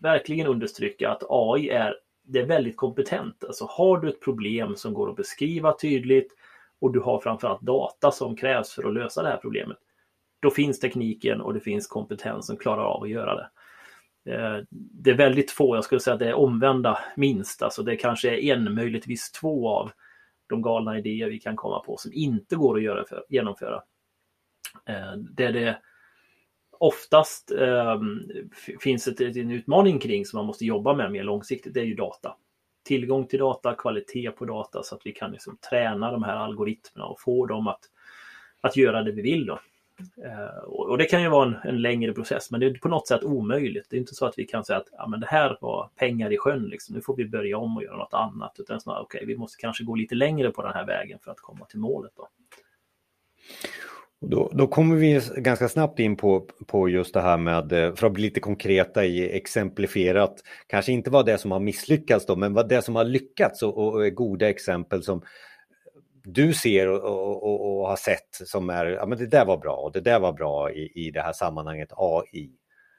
verkligen 0.00 0.46
understryka 0.46 1.10
att 1.10 1.22
AI 1.28 1.68
är, 1.68 1.94
det 2.22 2.38
är 2.38 2.46
väldigt 2.46 2.76
kompetent. 2.76 3.44
Alltså 3.44 3.64
har 3.64 3.98
du 3.98 4.08
ett 4.08 4.20
problem 4.20 4.76
som 4.76 4.94
går 4.94 5.10
att 5.10 5.16
beskriva 5.16 5.72
tydligt 5.72 6.32
och 6.78 6.92
du 6.92 7.00
har 7.00 7.20
framförallt 7.20 7.60
data 7.60 8.10
som 8.10 8.36
krävs 8.36 8.72
för 8.72 8.88
att 8.88 8.94
lösa 8.94 9.22
det 9.22 9.28
här 9.28 9.36
problemet. 9.36 9.76
Då 10.40 10.50
finns 10.50 10.80
tekniken 10.80 11.40
och 11.40 11.54
det 11.54 11.60
finns 11.60 11.86
kompetens 11.86 12.46
som 12.46 12.56
klarar 12.56 12.84
av 12.84 13.02
att 13.02 13.10
göra 13.10 13.34
det. 13.34 13.50
Eh, 14.26 14.58
det 14.70 15.10
är 15.10 15.14
väldigt 15.14 15.50
få, 15.50 15.76
jag 15.76 15.84
skulle 15.84 16.00
säga 16.00 16.14
att 16.14 16.20
det 16.20 16.28
är 16.28 16.34
omvända 16.34 16.98
minst, 17.16 17.62
alltså 17.62 17.82
det 17.82 17.96
kanske 17.96 18.30
är 18.30 18.54
en, 18.54 18.74
möjligtvis 18.74 19.32
två 19.32 19.68
av 19.68 19.90
de 20.46 20.62
galna 20.62 20.98
idéer 20.98 21.30
vi 21.30 21.40
kan 21.40 21.56
komma 21.56 21.80
på 21.80 21.96
som 21.96 22.12
inte 22.14 22.56
går 22.56 22.76
att 22.76 22.82
göra 22.82 23.04
för, 23.04 23.24
genomföra. 23.28 23.82
Eh, 24.86 25.12
det 25.16 25.52
det 25.52 25.78
oftast 26.78 27.50
ehm, 27.50 28.20
finns 28.80 29.08
ett, 29.08 29.20
en 29.20 29.50
utmaning 29.50 29.98
kring 29.98 30.26
som 30.26 30.36
man 30.36 30.46
måste 30.46 30.64
jobba 30.64 30.94
med 30.94 31.12
mer 31.12 31.24
långsiktigt, 31.24 31.74
det 31.74 31.80
är 31.80 31.84
ju 31.84 31.94
data 31.94 32.36
tillgång 32.82 33.26
till 33.26 33.38
data, 33.38 33.74
kvalitet 33.74 34.30
på 34.30 34.44
data 34.44 34.82
så 34.82 34.94
att 34.94 35.06
vi 35.06 35.12
kan 35.12 35.32
liksom 35.32 35.56
träna 35.70 36.12
de 36.12 36.22
här 36.22 36.36
algoritmerna 36.36 37.06
och 37.06 37.20
få 37.20 37.46
dem 37.46 37.68
att, 37.68 37.80
att 38.60 38.76
göra 38.76 39.02
det 39.02 39.12
vi 39.12 39.22
vill. 39.22 39.46
Då. 39.46 39.60
Eh, 40.24 40.64
och 40.64 40.98
det 40.98 41.04
kan 41.04 41.22
ju 41.22 41.28
vara 41.28 41.46
en, 41.46 41.56
en, 41.64 41.82
längre 41.82 42.12
process 42.12 42.50
men 42.50 42.60
det 42.60 42.66
är 42.66 42.74
på 42.74 42.88
något 42.88 43.08
sätt 43.08 43.24
omöjligt. 43.24 43.86
Det 43.90 43.96
är 43.96 44.00
inte 44.00 44.14
så 44.14 44.26
att 44.26 44.38
vi 44.38 44.44
kan 44.44 44.64
säga 44.64 44.78
att 44.78 44.88
ja, 44.92 45.06
men 45.06 45.20
det 45.20 45.26
här 45.26 45.58
var 45.60 45.90
pengar 45.96 46.32
i 46.32 46.38
sjön, 46.38 46.62
liksom. 46.62 46.94
nu 46.94 47.00
får 47.00 47.16
vi 47.16 47.24
börja 47.24 47.58
om 47.58 47.76
och 47.76 47.82
göra 47.82 47.96
något 47.96 48.14
annat. 48.14 48.56
Utan 48.58 48.80
snarare, 48.80 49.02
okay, 49.02 49.24
vi 49.26 49.36
måste 49.36 49.60
kanske 49.60 49.84
gå 49.84 49.94
lite 49.94 50.14
längre 50.14 50.50
på 50.50 50.62
den 50.62 50.72
här 50.72 50.86
vägen 50.86 51.18
för 51.22 51.30
att 51.30 51.40
komma 51.40 51.64
till 51.64 51.78
målet. 51.78 52.12
Då. 52.16 52.28
Då, 54.22 54.50
då, 54.52 54.66
kommer 54.66 54.96
vi 54.96 55.20
ganska 55.36 55.68
snabbt 55.68 55.98
in 55.98 56.16
på, 56.16 56.46
på 56.66 56.88
just 56.88 57.14
det 57.14 57.20
här 57.20 57.36
med, 57.36 57.72
eh, 57.72 57.94
för 57.94 58.06
att 58.06 58.12
bli 58.12 58.22
lite 58.22 58.40
konkreta 58.40 59.04
i 59.04 59.36
exemplifierat, 59.36 60.34
kanske 60.66 60.92
inte 60.92 61.10
vad 61.10 61.26
det 61.26 61.32
är 61.32 61.36
som 61.36 61.50
har 61.50 61.60
misslyckats 61.60 62.26
då, 62.26 62.36
men 62.36 62.54
vad 62.54 62.68
det 62.68 62.76
är 62.76 62.80
som 62.80 62.96
har 62.96 63.04
lyckats 63.04 63.62
och, 63.62 63.78
och, 63.78 63.94
och 63.94 64.14
goda 64.14 64.48
exempel 64.48 65.02
som 65.02 65.22
du 66.24 66.54
ser 66.54 66.88
och, 66.88 67.42
och, 67.42 67.80
och, 67.80 67.88
har 67.88 67.96
sett 67.96 68.28
som 68.32 68.70
är, 68.70 68.86
ja 68.86 69.06
men 69.06 69.18
det 69.18 69.26
där 69.26 69.44
var 69.44 69.56
bra 69.56 69.76
och 69.76 69.92
det 69.92 70.00
där 70.00 70.20
var 70.20 70.32
bra 70.32 70.70
i, 70.70 70.92
i 70.94 71.10
det 71.10 71.20
här 71.20 71.32
sammanhanget 71.32 71.88
AI. 71.96 72.50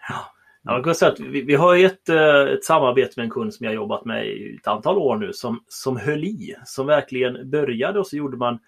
Ja. 0.10 0.16
Jag 0.64 0.84
kan 0.84 0.96
säga 0.96 1.12
att 1.12 1.20
vi, 1.20 1.42
vi 1.42 1.56
har 1.56 1.78
ett, 1.78 2.10
eh, 2.10 2.42
ett 2.42 2.64
samarbete 2.64 3.14
med 3.16 3.24
en 3.24 3.30
kund 3.30 3.54
som 3.54 3.66
jag 3.66 3.76
jobbat 3.76 4.06
med 4.06 4.28
i 4.28 4.56
ett 4.56 4.68
antal 4.68 4.98
år 4.98 5.16
nu 5.16 5.34
som, 5.34 5.64
som 5.68 5.98
höll 5.98 6.24
i, 6.24 6.56
som 6.66 6.88
verkligen 6.88 7.50
började 7.50 8.00
och 8.00 8.08
så 8.08 8.18
gjorde 8.18 8.38
man 8.38 8.60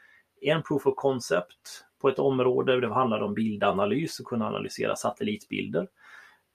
en 0.41 0.63
proof 0.63 0.85
of 0.87 0.95
concept 0.95 1.85
på 2.01 2.09
ett 2.09 2.19
område. 2.19 2.81
Det 2.81 2.93
handlade 2.93 3.25
om 3.25 3.33
bildanalys 3.33 4.19
och 4.19 4.25
kunna 4.25 4.47
analysera 4.47 4.95
satellitbilder. 4.95 5.87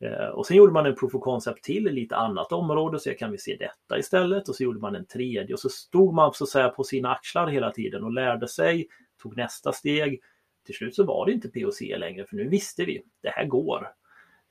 Eh, 0.00 0.28
och 0.28 0.46
sen 0.46 0.56
gjorde 0.56 0.72
man 0.72 0.86
en 0.86 0.94
proof 0.94 1.14
of 1.14 1.22
concept 1.22 1.64
till 1.64 1.86
i 1.88 1.92
lite 1.92 2.16
annat 2.16 2.52
område 2.52 3.00
så 3.00 3.14
kan 3.14 3.32
vi 3.32 3.38
se 3.38 3.56
detta 3.56 3.98
istället 3.98 4.48
och 4.48 4.56
så 4.56 4.62
gjorde 4.62 4.80
man 4.80 4.94
en 4.94 5.06
tredje 5.06 5.54
och 5.54 5.60
så 5.60 5.68
stod 5.68 6.14
man 6.14 6.34
så 6.34 6.44
att 6.44 6.50
säga 6.50 6.68
på 6.68 6.84
sina 6.84 7.12
axlar 7.12 7.46
hela 7.46 7.70
tiden 7.70 8.04
och 8.04 8.12
lärde 8.12 8.48
sig, 8.48 8.88
tog 9.22 9.36
nästa 9.36 9.72
steg. 9.72 10.20
Till 10.66 10.74
slut 10.74 10.94
så 10.94 11.04
var 11.04 11.26
det 11.26 11.32
inte 11.32 11.48
POC 11.48 11.80
längre 11.80 12.26
för 12.26 12.36
nu 12.36 12.48
visste 12.48 12.84
vi, 12.84 13.02
det 13.22 13.28
här 13.28 13.44
går. 13.44 13.88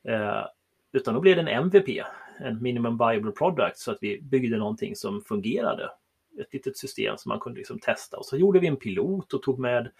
Eh, 0.07 0.45
utan 0.91 1.13
då 1.13 1.19
blev 1.19 1.35
det 1.35 1.41
en 1.41 1.47
MVP, 1.47 2.03
en 2.39 2.61
minimum 2.61 2.97
viable 2.97 3.31
product, 3.31 3.77
så 3.77 3.91
att 3.91 3.97
vi 4.01 4.21
byggde 4.21 4.57
någonting 4.57 4.95
som 4.95 5.21
fungerade. 5.21 5.91
Ett 6.41 6.53
litet 6.53 6.77
system 6.77 7.17
som 7.17 7.29
man 7.29 7.39
kunde 7.39 7.57
liksom 7.57 7.79
testa 7.79 8.17
och 8.17 8.25
så 8.25 8.37
gjorde 8.37 8.59
vi 8.59 8.67
en 8.67 8.77
pilot 8.77 9.33
och 9.33 9.41
tog 9.41 9.59
med 9.59 9.91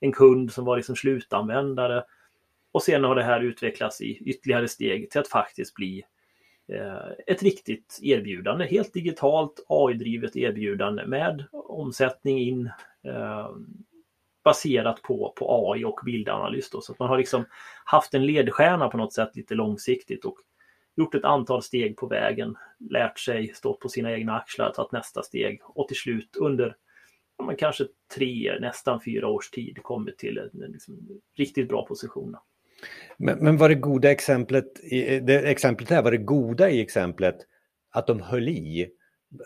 en 0.00 0.12
kund 0.12 0.52
som 0.52 0.64
var 0.64 0.76
liksom 0.76 0.96
slutanvändare. 0.96 2.04
Och 2.72 2.82
sen 2.82 3.04
har 3.04 3.14
det 3.14 3.22
här 3.22 3.40
utvecklats 3.40 4.00
i 4.00 4.18
ytterligare 4.18 4.68
steg 4.68 5.10
till 5.10 5.20
att 5.20 5.28
faktiskt 5.28 5.74
bli 5.74 6.04
eh, 6.72 7.10
ett 7.26 7.42
riktigt 7.42 7.98
erbjudande, 8.02 8.66
helt 8.66 8.92
digitalt 8.92 9.64
AI-drivet 9.68 10.36
erbjudande 10.36 11.06
med 11.06 11.44
omsättning 11.52 12.38
in 12.38 12.70
eh, 13.06 13.50
baserat 14.44 15.02
på, 15.02 15.32
på 15.36 15.72
AI 15.72 15.84
och 15.84 16.00
bildanalys. 16.04 16.70
Då. 16.70 16.80
Så 16.80 16.92
att 16.92 16.98
man 16.98 17.08
har 17.08 17.18
liksom 17.18 17.44
haft 17.84 18.14
en 18.14 18.26
ledstjärna 18.26 18.88
på 18.88 18.96
något 18.96 19.12
sätt 19.12 19.36
lite 19.36 19.54
långsiktigt 19.54 20.24
och 20.24 20.38
gjort 20.96 21.14
ett 21.14 21.24
antal 21.24 21.62
steg 21.62 21.96
på 21.96 22.06
vägen, 22.06 22.56
lärt 22.90 23.18
sig, 23.18 23.48
stått 23.54 23.80
på 23.80 23.88
sina 23.88 24.12
egna 24.12 24.36
axlar, 24.36 24.72
tagit 24.72 24.92
nästa 24.92 25.22
steg 25.22 25.60
och 25.64 25.88
till 25.88 25.96
slut 25.96 26.36
under 26.36 26.76
ja, 27.38 27.54
kanske 27.58 27.86
tre, 28.14 28.58
nästan 28.60 29.00
fyra 29.00 29.28
års 29.28 29.50
tid 29.50 29.82
kommit 29.82 30.18
till 30.18 30.38
en 30.38 30.72
liksom, 30.72 31.20
riktigt 31.36 31.68
bra 31.68 31.86
position. 31.86 32.36
Men, 33.16 33.38
men 33.38 33.56
var 33.56 33.68
det 33.68 33.74
goda 33.74 34.10
exemplet, 34.10 34.64
det 35.22 35.50
exemplet 35.50 35.90
här, 35.90 36.02
var 36.02 36.10
det 36.10 36.16
goda 36.16 36.70
i 36.70 36.80
exemplet 36.80 37.36
att 37.92 38.06
de 38.06 38.20
höll 38.20 38.48
i? 38.48 38.88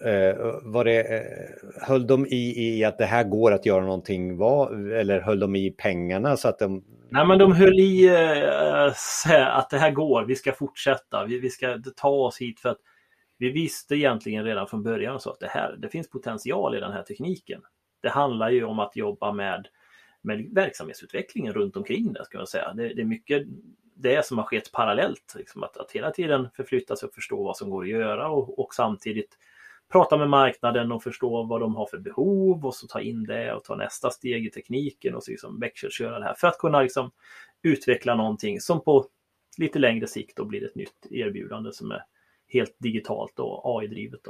Eh, 0.04 0.36
var 0.62 0.84
det, 0.84 1.00
eh, 1.00 1.86
höll 1.86 2.06
de 2.06 2.26
i, 2.26 2.54
i 2.56 2.84
att 2.84 2.98
det 2.98 3.04
här 3.04 3.24
går 3.24 3.52
att 3.52 3.66
göra 3.66 3.84
någonting, 3.84 4.36
var, 4.36 4.90
eller 4.92 5.20
höll 5.20 5.40
de 5.40 5.56
i 5.56 5.70
pengarna 5.70 6.36
så 6.36 6.48
att 6.48 6.58
de... 6.58 6.84
Nej 7.10 7.26
men 7.26 7.38
de 7.38 7.52
höll 7.52 7.80
i 7.80 8.08
äh, 8.08 9.58
att 9.58 9.70
det 9.70 9.78
här 9.78 9.90
går, 9.90 10.24
vi 10.24 10.36
ska 10.36 10.52
fortsätta, 10.52 11.24
vi, 11.24 11.38
vi 11.38 11.50
ska 11.50 11.78
ta 11.96 12.08
oss 12.08 12.40
hit 12.40 12.60
för 12.60 12.68
att 12.68 12.78
vi 13.38 13.50
visste 13.50 13.94
egentligen 13.94 14.44
redan 14.44 14.66
från 14.66 14.82
början 14.82 15.20
så 15.20 15.30
att 15.30 15.40
det 15.40 15.48
här, 15.48 15.76
det 15.78 15.88
finns 15.88 16.10
potential 16.10 16.76
i 16.76 16.80
den 16.80 16.92
här 16.92 17.02
tekniken. 17.02 17.60
Det 18.02 18.08
handlar 18.08 18.50
ju 18.50 18.64
om 18.64 18.78
att 18.78 18.96
jobba 18.96 19.32
med, 19.32 19.66
med 20.22 20.48
verksamhetsutvecklingen 20.52 21.52
runt 21.52 21.76
omkring 21.76 22.12
det, 22.12 22.24
ska 22.24 22.38
jag 22.38 22.48
säga. 22.48 22.72
Det, 22.72 22.94
det 22.94 23.02
är 23.02 23.06
mycket 23.06 23.46
det 23.94 24.26
som 24.26 24.38
har 24.38 24.44
skett 24.44 24.72
parallellt, 24.72 25.34
liksom 25.36 25.62
att, 25.62 25.76
att 25.76 25.92
hela 25.92 26.10
tiden 26.10 26.48
förflytta 26.54 26.96
sig 26.96 27.06
och 27.06 27.14
förstå 27.14 27.44
vad 27.44 27.56
som 27.56 27.70
går 27.70 27.82
att 27.82 27.88
göra 27.88 28.28
och, 28.28 28.58
och 28.58 28.74
samtidigt 28.74 29.38
prata 29.92 30.16
med 30.16 30.28
marknaden 30.30 30.92
och 30.92 31.02
förstå 31.02 31.42
vad 31.42 31.60
de 31.60 31.76
har 31.76 31.86
för 31.86 31.98
behov 31.98 32.66
och 32.66 32.74
så 32.74 32.86
ta 32.86 33.00
in 33.00 33.24
det 33.24 33.54
och 33.54 33.64
ta 33.64 33.76
nästa 33.76 34.10
steg 34.10 34.46
i 34.46 34.50
tekniken 34.50 35.14
och 35.14 35.24
så 35.24 35.30
liksom 35.30 35.60
växelköra 35.60 36.18
det 36.18 36.24
här 36.24 36.34
för 36.34 36.48
att 36.48 36.58
kunna 36.58 36.82
liksom 36.82 37.10
utveckla 37.62 38.14
någonting 38.14 38.60
som 38.60 38.84
på 38.84 39.06
lite 39.58 39.78
längre 39.78 40.06
sikt 40.06 40.36
då 40.36 40.44
blir 40.44 40.64
ett 40.64 40.74
nytt 40.74 41.06
erbjudande 41.10 41.72
som 41.72 41.90
är 41.90 42.04
helt 42.52 42.76
digitalt 42.78 43.38
och 43.38 43.62
AI-drivet. 43.64 44.21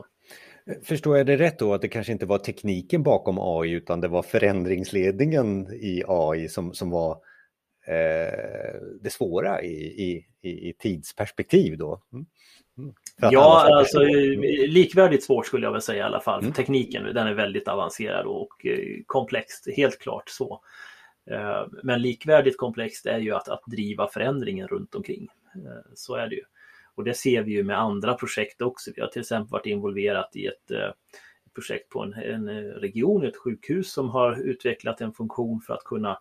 Förstår 0.82 1.16
jag 1.16 1.26
det 1.26 1.36
rätt 1.36 1.58
då 1.58 1.74
att 1.74 1.82
det 1.82 1.88
kanske 1.88 2.12
inte 2.12 2.26
var 2.26 2.38
tekniken 2.38 3.02
bakom 3.02 3.38
AI 3.38 3.70
utan 3.70 4.00
det 4.00 4.08
var 4.08 4.22
förändringsledningen 4.22 5.72
i 5.72 6.02
AI 6.08 6.48
som, 6.48 6.74
som 6.74 6.90
var 6.90 7.12
eh, 7.86 8.80
det 9.00 9.10
svåra 9.10 9.62
i, 9.62 10.26
i, 10.42 10.68
i 10.68 10.74
tidsperspektiv 10.78 11.78
då? 11.78 12.02
Mm. 12.12 12.26
Mm. 12.78 12.94
Ja, 13.16 13.76
alltså 13.78 13.98
likvärdigt 14.66 15.24
svårt 15.24 15.46
skulle 15.46 15.66
jag 15.66 15.72
väl 15.72 15.82
säga 15.82 15.98
i 15.98 16.06
alla 16.06 16.20
fall. 16.20 16.40
För 16.40 16.46
mm. 16.46 16.54
tekniken 16.54 17.04
den 17.04 17.26
är 17.26 17.34
väldigt 17.34 17.68
avancerad 17.68 18.26
och 18.26 18.66
eh, 18.66 19.02
komplext, 19.06 19.68
helt 19.76 19.98
klart 19.98 20.28
så. 20.28 20.60
Eh, 21.30 21.66
men 21.82 22.02
likvärdigt 22.02 22.56
komplext 22.56 23.06
är 23.06 23.18
ju 23.18 23.34
att, 23.34 23.48
att 23.48 23.62
driva 23.66 24.08
förändringen 24.08 24.68
runt 24.68 24.94
omkring. 24.94 25.28
Eh, 25.54 25.92
så 25.94 26.14
är 26.14 26.28
det 26.28 26.34
ju. 26.34 26.42
Och 26.94 27.04
det 27.04 27.14
ser 27.14 27.42
vi 27.42 27.52
ju 27.52 27.64
med 27.64 27.78
andra 27.78 28.14
projekt 28.14 28.62
också. 28.62 28.90
Vi 28.96 29.00
har 29.00 29.08
till 29.08 29.20
exempel 29.20 29.50
varit 29.50 29.66
involverat 29.66 30.36
i 30.36 30.46
ett 30.46 30.70
eh, 30.70 30.90
projekt 31.54 31.88
på 31.88 32.02
en, 32.02 32.12
en 32.12 32.48
eh, 32.48 32.62
region, 32.62 33.24
ett 33.24 33.36
sjukhus 33.36 33.92
som 33.92 34.08
har 34.08 34.40
utvecklat 34.40 35.00
en 35.00 35.12
funktion 35.12 35.60
för 35.60 35.74
att 35.74 35.84
kunna 35.84 36.18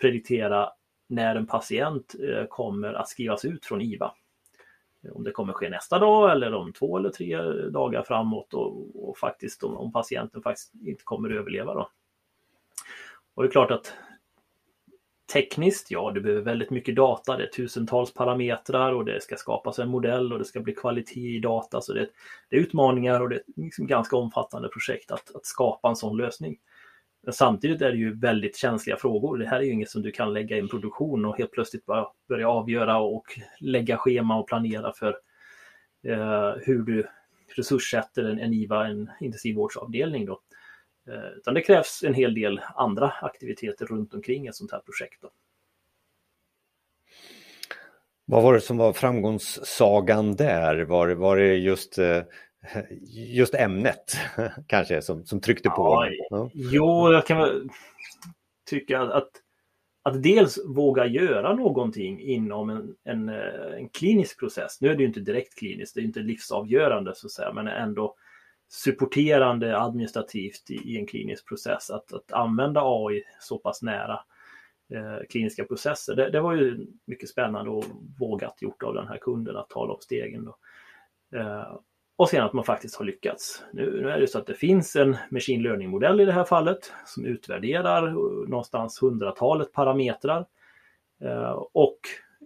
prediktera 0.00 0.70
när 1.08 1.36
en 1.36 1.46
patient 1.46 2.14
eh, 2.22 2.46
kommer 2.46 2.92
att 2.92 3.08
skrivas 3.08 3.44
ut 3.44 3.66
från 3.66 3.80
IVA 3.80 4.14
om 5.12 5.24
det 5.24 5.30
kommer 5.30 5.52
ske 5.52 5.70
nästa 5.70 5.98
dag 5.98 6.32
eller 6.32 6.54
om 6.54 6.72
två 6.72 6.98
eller 6.98 7.10
tre 7.10 7.42
dagar 7.70 8.02
framåt 8.02 8.54
och, 8.54 9.08
och 9.08 9.18
faktiskt 9.18 9.62
om, 9.62 9.76
om, 9.76 9.92
patienten 9.92 10.42
faktiskt 10.42 10.74
inte 10.74 11.04
kommer 11.04 11.30
att 11.30 11.36
överleva. 11.36 11.74
Då. 11.74 11.90
Och 13.34 13.42
det 13.42 13.48
är 13.48 13.52
klart 13.52 13.70
att 13.70 13.92
tekniskt, 15.32 15.90
ja, 15.90 16.10
du 16.14 16.20
behöver 16.20 16.42
väldigt 16.42 16.70
mycket 16.70 16.96
data. 16.96 17.36
Det 17.36 17.44
är 17.44 17.48
tusentals 17.48 18.14
parametrar 18.14 18.92
och 18.92 19.04
det 19.04 19.22
ska 19.22 19.36
skapas 19.36 19.78
en 19.78 19.88
modell 19.88 20.32
och 20.32 20.38
det 20.38 20.44
ska 20.44 20.60
bli 20.60 20.74
kvalitet 20.74 21.36
i 21.36 21.40
data. 21.40 21.80
Så 21.80 21.92
det, 21.92 22.08
det 22.48 22.56
är 22.56 22.60
utmaningar 22.60 23.20
och 23.20 23.28
det 23.28 23.36
är 23.36 23.40
ett 23.40 23.46
liksom 23.56 23.86
ganska 23.86 24.16
omfattande 24.16 24.68
projekt 24.68 25.10
att, 25.10 25.34
att 25.34 25.46
skapa 25.46 25.88
en 25.88 25.96
sån 25.96 26.16
lösning. 26.16 26.56
Men 27.22 27.32
samtidigt 27.32 27.82
är 27.82 27.90
det 27.90 27.96
ju 27.96 28.18
väldigt 28.18 28.56
känsliga 28.56 28.96
frågor. 28.96 29.38
Det 29.38 29.48
här 29.48 29.58
är 29.58 29.62
ju 29.62 29.72
inget 29.72 29.90
som 29.90 30.02
du 30.02 30.10
kan 30.10 30.32
lägga 30.32 30.56
i 30.56 30.60
en 30.60 30.68
produktion 30.68 31.24
och 31.24 31.38
helt 31.38 31.52
plötsligt 31.52 31.86
bara 31.86 32.06
börja 32.28 32.48
avgöra 32.48 32.98
och 32.98 33.24
lägga 33.60 33.96
schema 33.96 34.38
och 34.38 34.48
planera 34.48 34.92
för 34.92 35.16
eh, 36.06 36.52
hur 36.60 36.82
du 36.82 37.06
resurssätter 37.56 38.24
en, 38.24 38.38
en 38.38 38.52
IVA, 38.52 38.86
en 38.86 39.10
intensivvårdsavdelning. 39.20 40.26
Då. 40.26 40.40
Eh, 41.08 41.30
utan 41.36 41.54
det 41.54 41.62
krävs 41.62 42.04
en 42.04 42.14
hel 42.14 42.34
del 42.34 42.60
andra 42.74 43.12
aktiviteter 43.20 43.86
runt 43.86 44.14
omkring 44.14 44.46
ett 44.46 44.54
sånt 44.54 44.72
här 44.72 44.80
projekt. 44.80 45.22
Då. 45.22 45.30
Vad 48.24 48.42
var 48.42 48.54
det 48.54 48.60
som 48.60 48.76
var 48.76 48.92
framgångssagan 48.92 50.36
där? 50.36 50.84
Var, 50.84 51.08
var 51.08 51.36
det 51.36 51.56
just 51.56 51.98
eh, 51.98 52.22
just 53.10 53.54
ämnet 53.54 54.16
kanske 54.66 55.02
som, 55.02 55.24
som 55.26 55.40
tryckte 55.40 55.68
på? 55.68 56.08
Ja, 56.30 56.50
Jo, 56.54 57.12
jag 57.12 57.26
kan 57.26 57.70
tycka 58.66 59.00
att, 59.00 59.30
att 60.02 60.22
dels 60.22 60.58
våga 60.66 61.06
göra 61.06 61.54
någonting 61.54 62.20
inom 62.20 62.70
en, 62.70 62.94
en, 63.04 63.28
eh, 63.28 63.74
en, 63.76 63.88
klinisk 63.88 64.38
process. 64.38 64.80
Nu 64.80 64.88
är 64.88 64.94
det 64.94 65.00
ju 65.02 65.08
inte 65.08 65.20
direkt 65.20 65.58
kliniskt, 65.58 65.94
det 65.94 66.00
är 66.00 66.04
inte 66.04 66.20
livsavgörande 66.20 67.14
så 67.14 67.26
att 67.26 67.32
säga, 67.32 67.52
men 67.52 67.68
ändå 67.68 68.14
supporterande 68.68 69.80
administrativt 69.80 70.70
i, 70.70 70.98
en 70.98 71.06
klinisk 71.06 71.48
process. 71.48 71.90
Att, 71.90 72.12
att 72.12 72.32
använda 72.32 72.80
AI 72.84 73.22
så 73.40 73.58
pass 73.58 73.82
nära 73.82 74.20
eh, 74.94 75.26
kliniska 75.28 75.64
processer, 75.64 76.16
det, 76.16 76.30
det, 76.30 76.40
var 76.40 76.54
ju 76.54 76.86
mycket 77.04 77.28
spännande 77.28 77.70
och 77.70 77.84
vågat 78.18 78.62
gjort 78.62 78.82
av 78.82 78.94
den 78.94 79.08
här 79.08 79.18
kunden 79.18 79.56
att 79.56 79.70
ta 79.70 79.86
de 79.86 79.96
stegen. 80.00 80.44
Då. 80.44 80.56
Eh, 81.38 81.78
och 82.18 82.28
sen 82.28 82.44
att 82.44 82.52
man 82.52 82.64
faktiskt 82.64 82.96
har 82.96 83.04
lyckats. 83.04 83.64
Nu, 83.72 84.02
nu 84.02 84.10
är 84.10 84.20
det 84.20 84.26
så 84.26 84.38
att 84.38 84.46
det 84.46 84.54
finns 84.54 84.96
en 84.96 85.16
machine 85.30 85.62
learning-modell 85.62 86.20
i 86.20 86.24
det 86.24 86.32
här 86.32 86.44
fallet 86.44 86.92
som 87.06 87.24
utvärderar 87.24 88.06
eh, 88.08 88.14
någonstans 88.48 89.02
hundratalet 89.02 89.72
parametrar 89.72 90.46
eh, 91.20 91.62
och 91.72 91.98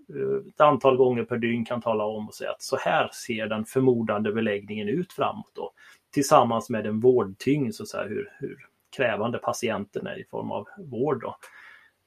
eh, 0.09 0.49
ett 0.49 0.61
antal 0.61 0.97
gånger 0.97 1.25
per 1.25 1.37
dygn 1.37 1.65
kan 1.65 1.83
tala 1.83 2.05
om 2.05 2.29
och 2.29 2.35
säga 2.35 2.51
att 2.51 2.63
så 2.63 2.77
här 2.77 3.11
ser 3.13 3.47
den 3.47 3.65
förmodande 3.65 4.33
beläggningen 4.33 4.89
ut 4.89 5.13
framåt 5.13 5.51
då. 5.55 5.73
Tillsammans 6.13 6.71
med 6.71 6.87
en 6.87 7.01
vårdtyngd, 7.01 7.75
så 7.75 7.83
att 7.83 7.89
säga, 7.89 8.05
hur, 8.05 8.33
hur 8.39 8.67
krävande 8.97 9.39
patienten 9.39 10.07
är 10.07 10.19
i 10.19 10.25
form 10.25 10.51
av 10.51 10.69
vård. 10.79 11.23
Då. 11.23 11.37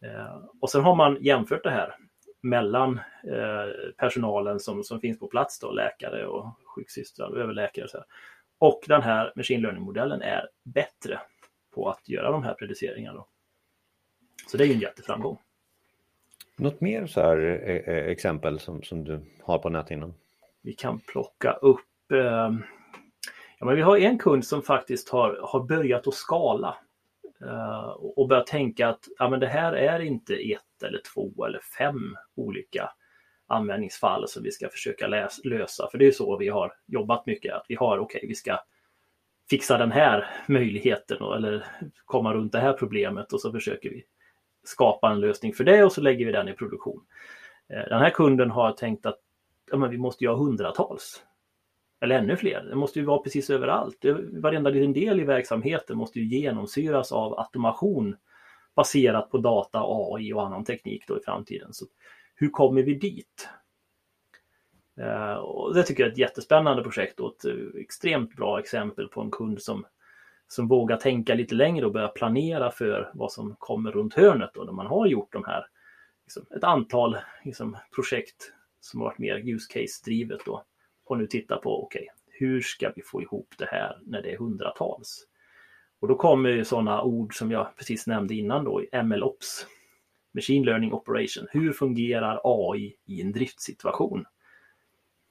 Eh, 0.08 0.38
och 0.62 0.70
sen 0.70 0.84
har 0.84 0.96
man 0.96 1.18
jämfört 1.22 1.64
det 1.64 1.72
här 1.72 1.96
mellan 2.42 3.00
eh, 3.24 3.92
personalen 3.98 4.60
som, 4.60 4.84
som 4.84 5.00
finns 5.00 5.20
på 5.20 5.28
plats, 5.28 5.60
då, 5.60 5.72
läkare 5.72 6.28
och 6.28 6.50
sjuksystrar 6.66 7.28
och 7.28 7.38
överläkare. 7.38 7.88
Så 7.88 7.98
här. 7.98 8.06
Och 8.58 8.84
den 8.88 9.02
här 9.02 9.34
machine 9.36 9.62
learning-modellen 9.62 10.22
är 10.22 10.50
bättre 10.64 11.20
på 11.76 11.90
att 11.90 12.10
göra 12.10 12.32
de 12.32 12.44
här 12.44 12.54
prediceringarna. 12.54 13.26
Så 14.48 14.58
det 14.58 14.64
är 14.64 14.68
ju 14.68 14.74
en 14.74 14.80
jätteframgång. 14.80 15.38
Något 16.58 16.82
mer 16.82 17.08
så 17.08 17.22
här 17.22 17.38
eh, 17.88 17.96
exempel 17.96 18.60
som, 18.60 18.84
som 18.84 19.04
du 19.04 19.22
har 19.42 19.60
på 19.60 19.70
näthinnan? 19.70 20.14
Vi 20.62 20.74
kan 20.74 21.00
plocka 21.00 21.52
upp 21.52 22.12
eh, 22.12 22.52
ja, 23.60 23.66
men 23.66 23.76
Vi 23.76 23.82
har 23.82 23.98
en 23.98 24.18
kund 24.18 24.46
som 24.46 24.62
faktiskt 24.62 25.10
har, 25.10 25.40
har 25.44 25.60
börjat 25.60 26.08
att 26.08 26.14
skala 26.14 26.78
eh, 27.42 27.90
och 27.90 28.28
börjat 28.28 28.48
tänka 28.48 28.88
att 28.88 29.08
ja, 29.20 29.30
men 29.30 29.40
det 29.40 29.48
här 29.48 29.74
är 29.74 30.00
inte 30.00 30.36
ett 30.36 30.84
eller 30.84 31.02
två 31.14 31.46
eller 31.46 31.60
fem 31.78 32.18
olika 32.36 32.92
användningsfall 33.48 34.28
som 34.28 34.44
vi 34.44 34.52
ska 34.52 34.70
försöka 34.70 35.08
lösa. 35.44 35.88
För 35.92 35.98
det 35.98 36.08
är 36.08 36.12
så 36.12 36.38
vi 36.38 36.48
har 36.48 36.74
jobbat 36.86 37.26
mycket, 37.26 37.54
att 37.54 37.66
vi 37.68 37.76
har, 37.76 37.98
okej, 37.98 38.18
okay, 38.18 38.28
vi 38.28 38.36
ska 38.36 38.60
fixa 39.50 39.78
den 39.78 39.92
här 39.92 40.30
möjligheten 40.48 41.18
eller 41.18 41.66
komma 42.06 42.34
runt 42.34 42.52
det 42.52 42.60
här 42.60 42.74
problemet 42.74 43.34
och 43.34 43.42
så 43.42 43.52
försöker 43.52 43.90
vi 43.90 44.04
skapa 44.64 45.12
en 45.12 45.20
lösning 45.20 45.54
för 45.54 45.64
det 45.64 45.84
och 45.84 45.92
så 45.92 46.02
lägger 46.02 46.26
vi 46.26 46.32
den 46.32 46.48
i 46.48 46.54
produktion. 46.54 47.06
Eh, 47.70 47.90
den 47.90 48.00
här 48.00 48.10
kunden 48.10 48.52
har 48.52 48.72
tänkt 48.72 49.06
att 49.06 49.20
ja, 49.72 49.78
men 49.78 49.90
vi 49.90 49.98
måste 49.98 50.24
göra 50.24 50.36
hundratals. 50.36 51.24
Eller 52.02 52.16
ännu 52.16 52.38
fler. 52.38 52.64
Det 52.70 52.76
måste 52.76 53.00
ju 53.00 53.06
vara 53.06 53.20
precis 53.20 53.50
överallt. 53.50 54.06
Varenda 54.32 54.70
liten 54.70 54.94
del 54.94 55.20
i 55.20 55.24
verksamheten 55.24 55.98
måste 55.98 56.20
ju 56.20 56.40
genomsyras 56.40 57.12
av 57.12 57.40
automation 57.40 58.16
baserat 58.76 59.30
på 59.30 59.38
data, 59.38 59.80
AI 59.84 60.34
och 60.34 60.46
annan 60.46 60.66
teknik 60.66 61.04
då 61.08 61.18
i 61.18 61.24
framtiden. 61.26 61.74
Så 61.74 61.86
hur 62.36 62.50
kommer 62.50 62.84
vi 62.84 62.94
dit? 62.94 63.50
Eh, 65.00 65.34
och 65.34 65.74
det 65.74 65.84
tycker 65.84 66.04
jag 66.04 66.08
är 66.08 66.12
ett 66.12 66.18
jättespännande 66.18 66.84
projekt 66.84 67.20
och 67.20 67.36
ett 67.36 67.46
eh, 67.46 67.82
extremt 67.82 68.36
bra 68.36 68.60
exempel 68.60 69.08
på 69.08 69.22
en 69.22 69.32
kund 69.32 69.62
som, 69.62 69.86
som 70.48 70.68
vågar 70.68 70.98
tänka 70.98 71.36
lite 71.36 71.56
längre 71.56 71.86
och 71.86 71.92
börja 71.92 72.08
planera 72.08 72.72
för 72.72 73.12
vad 73.14 73.32
som 73.32 73.56
kommer 73.60 73.92
runt 73.92 74.14
hörnet 74.14 74.52
då, 74.54 74.64
när 74.64 74.74
man 74.74 74.88
har 74.88 75.08
gjort 75.08 75.34
de 75.34 75.44
här 75.46 75.68
liksom, 76.26 76.46
ett 76.58 76.64
antal 76.64 77.18
liksom, 77.44 77.78
projekt 77.96 78.52
som 78.80 79.02
har 79.02 79.08
varit 79.08 79.20
mer 79.20 79.36
use 79.36 79.74
case-drivet 79.74 80.42
då 80.46 80.64
och 81.06 81.18
nu 81.18 81.28
titta 81.28 81.58
på 81.58 81.84
okej, 81.84 82.02
okay, 82.02 82.10
hur 82.28 82.62
ska 82.62 82.92
vi 82.96 83.02
få 83.02 83.22
ihop 83.22 83.54
det 83.58 83.68
här 83.72 83.98
när 84.06 84.22
det 84.22 84.34
är 84.34 84.38
hundratals? 84.38 85.28
Och 86.00 86.08
då 86.08 86.16
kommer 86.16 86.50
ju 86.50 86.66
sådana 86.66 87.02
ord 87.02 87.38
som 87.38 87.52
jag 87.52 87.68
precis 87.78 88.08
nämnde 88.08 88.36
innan 88.36 88.64
då, 88.64 88.84
MLOps, 89.04 89.68
Machine 90.32 90.66
Learning 90.66 90.94
Operation. 90.94 91.48
Hur 91.52 91.74
fungerar 91.74 92.42
AI 92.44 92.96
i 93.06 93.22
en 93.22 93.32
driftsituation? 93.32 94.26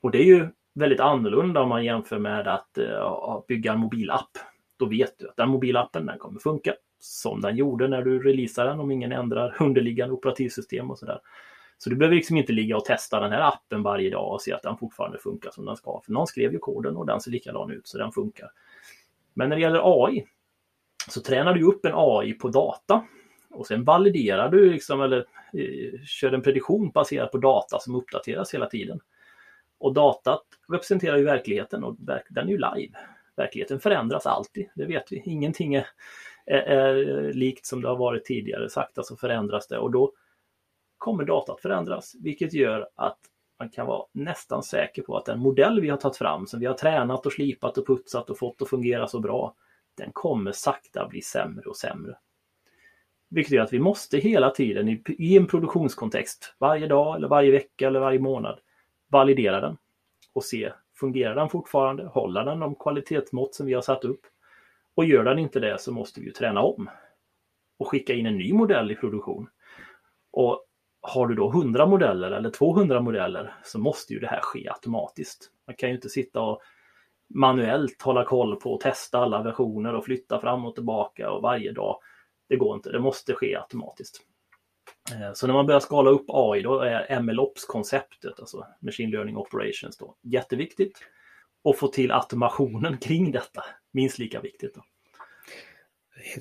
Och 0.00 0.10
det 0.10 0.18
är 0.18 0.24
ju 0.24 0.48
väldigt 0.74 1.00
annorlunda 1.00 1.60
om 1.60 1.68
man 1.68 1.84
jämför 1.84 2.18
med 2.18 2.48
att 2.48 2.78
uh, 2.78 3.40
bygga 3.48 3.72
en 3.72 3.80
mobilapp. 3.80 4.30
Då 4.76 4.86
vet 4.86 5.18
du 5.18 5.28
att 5.28 5.36
den 5.36 5.48
mobilappen 5.48 6.06
den 6.06 6.18
kommer 6.18 6.40
funka 6.40 6.74
som 6.98 7.40
den 7.40 7.56
gjorde 7.56 7.88
när 7.88 8.02
du 8.02 8.18
releasar 8.18 8.66
den 8.66 8.80
om 8.80 8.90
ingen 8.90 9.12
ändrar 9.12 9.56
underliggande 9.60 10.14
operativsystem 10.14 10.90
och 10.90 10.98
sådär. 10.98 11.20
Så 11.78 11.90
du 11.90 11.96
behöver 11.96 12.16
liksom 12.16 12.36
inte 12.36 12.52
ligga 12.52 12.76
och 12.76 12.84
testa 12.84 13.20
den 13.20 13.32
här 13.32 13.40
appen 13.40 13.82
varje 13.82 14.10
dag 14.10 14.32
och 14.32 14.42
se 14.42 14.52
att 14.52 14.62
den 14.62 14.76
fortfarande 14.76 15.18
funkar 15.18 15.50
som 15.50 15.64
den 15.64 15.76
ska. 15.76 16.00
För 16.04 16.12
någon 16.12 16.26
skrev 16.26 16.52
ju 16.52 16.58
koden 16.58 16.96
och 16.96 17.06
den 17.06 17.20
ser 17.20 17.30
likadan 17.30 17.70
ut 17.70 17.86
så 17.86 17.98
den 17.98 18.12
funkar. 18.12 18.50
Men 19.34 19.48
när 19.48 19.56
det 19.56 19.62
gäller 19.62 20.04
AI 20.04 20.26
så 21.08 21.20
tränar 21.20 21.54
du 21.54 21.64
upp 21.64 21.84
en 21.84 21.92
AI 21.94 22.32
på 22.32 22.48
data 22.48 23.04
och 23.50 23.66
sen 23.66 23.84
validerar 23.84 24.48
du 24.48 24.70
liksom 24.70 25.02
eller 25.02 25.26
eh, 25.52 26.00
kör 26.06 26.32
en 26.32 26.42
prediktion 26.42 26.90
baserat 26.90 27.32
på 27.32 27.38
data 27.38 27.78
som 27.78 27.94
uppdateras 27.94 28.54
hela 28.54 28.66
tiden. 28.66 29.00
Och 29.78 29.94
datat 29.94 30.42
representerar 30.68 31.16
ju 31.16 31.24
verkligheten 31.24 31.84
och 31.84 31.96
den 32.28 32.48
är 32.48 32.52
ju 32.52 32.58
live. 32.58 32.98
Verkligheten 33.36 33.80
förändras 33.80 34.26
alltid, 34.26 34.68
det 34.74 34.84
vet 34.84 35.12
vi. 35.12 35.22
Ingenting 35.24 35.74
är, 35.74 35.86
är, 36.46 36.62
är 36.62 37.32
likt 37.32 37.66
som 37.66 37.82
det 37.82 37.88
har 37.88 37.96
varit 37.96 38.24
tidigare. 38.24 38.70
Sakta 38.70 39.02
så 39.02 39.16
förändras 39.16 39.68
det 39.68 39.78
och 39.78 39.90
då 39.90 40.12
kommer 41.04 41.24
datat 41.24 41.60
förändras, 41.60 42.14
vilket 42.20 42.52
gör 42.52 42.88
att 42.94 43.18
man 43.58 43.70
kan 43.70 43.86
vara 43.86 44.06
nästan 44.12 44.62
säker 44.62 45.02
på 45.02 45.16
att 45.16 45.24
den 45.24 45.38
modell 45.38 45.80
vi 45.80 45.88
har 45.88 45.96
tagit 45.96 46.16
fram, 46.16 46.46
som 46.46 46.60
vi 46.60 46.66
har 46.66 46.74
tränat 46.74 47.26
och 47.26 47.32
slipat 47.32 47.78
och 47.78 47.86
putsat 47.86 48.30
och 48.30 48.38
fått 48.38 48.62
att 48.62 48.68
fungera 48.68 49.06
så 49.06 49.20
bra, 49.20 49.54
den 49.96 50.12
kommer 50.12 50.52
sakta 50.52 51.08
bli 51.08 51.22
sämre 51.22 51.68
och 51.68 51.76
sämre. 51.76 52.18
Vilket 53.28 53.52
gör 53.52 53.62
att 53.62 53.72
vi 53.72 53.78
måste 53.78 54.18
hela 54.18 54.50
tiden 54.50 54.88
i, 54.88 55.36
en 55.36 55.46
produktionskontext, 55.46 56.54
varje 56.58 56.86
dag 56.86 57.16
eller 57.16 57.28
varje 57.28 57.50
vecka 57.50 57.86
eller 57.86 58.00
varje 58.00 58.18
månad, 58.18 58.60
validera 59.08 59.60
den 59.60 59.76
och 60.32 60.44
se, 60.44 60.72
fungerar 60.94 61.34
den 61.34 61.48
fortfarande? 61.48 62.06
Håller 62.06 62.44
den 62.44 62.60
de 62.60 62.74
kvalitetsmått 62.74 63.54
som 63.54 63.66
vi 63.66 63.74
har 63.74 63.82
satt 63.82 64.04
upp? 64.04 64.26
Och 64.94 65.04
gör 65.04 65.24
den 65.24 65.38
inte 65.38 65.60
det 65.60 65.80
så 65.80 65.92
måste 65.92 66.20
vi 66.20 66.26
ju 66.26 66.32
träna 66.32 66.62
om 66.62 66.90
och 67.78 67.88
skicka 67.88 68.14
in 68.14 68.26
en 68.26 68.38
ny 68.38 68.52
modell 68.52 68.90
i 68.90 68.94
produktion. 68.94 69.48
Och 70.30 70.63
har 71.06 71.26
du 71.26 71.34
då 71.34 71.50
100 71.50 71.86
modeller 71.86 72.30
eller 72.30 72.50
200 72.50 73.00
modeller 73.00 73.54
så 73.64 73.78
måste 73.78 74.12
ju 74.12 74.20
det 74.20 74.26
här 74.26 74.40
ske 74.42 74.68
automatiskt. 74.68 75.50
Man 75.66 75.76
kan 75.76 75.88
ju 75.88 75.94
inte 75.94 76.08
sitta 76.08 76.40
och 76.40 76.60
manuellt 77.34 78.02
hålla 78.02 78.24
koll 78.24 78.56
på 78.56 78.72
och 78.72 78.80
testa 78.80 79.18
alla 79.18 79.42
versioner 79.42 79.94
och 79.94 80.04
flytta 80.04 80.40
fram 80.40 80.64
och 80.64 80.74
tillbaka 80.74 81.30
och 81.30 81.42
varje 81.42 81.72
dag. 81.72 81.98
Det 82.48 82.56
går 82.56 82.76
inte, 82.76 82.90
det 82.90 83.00
måste 83.00 83.34
ske 83.34 83.56
automatiskt. 83.56 84.20
Eh, 85.12 85.32
så 85.34 85.46
när 85.46 85.54
man 85.54 85.66
börjar 85.66 85.80
skala 85.80 86.10
upp 86.10 86.24
AI 86.28 86.62
då 86.62 86.80
är 86.80 87.20
MLOps-konceptet, 87.20 88.40
alltså 88.40 88.66
Machine 88.80 89.10
Learning 89.10 89.36
Operations, 89.36 89.96
då, 89.98 90.16
jätteviktigt. 90.22 90.98
Och 91.62 91.78
få 91.78 91.88
till 91.88 92.12
automationen 92.12 92.98
kring 92.98 93.32
detta, 93.32 93.64
minst 93.92 94.18
lika 94.18 94.40
viktigt. 94.40 94.74
Då 94.74 94.82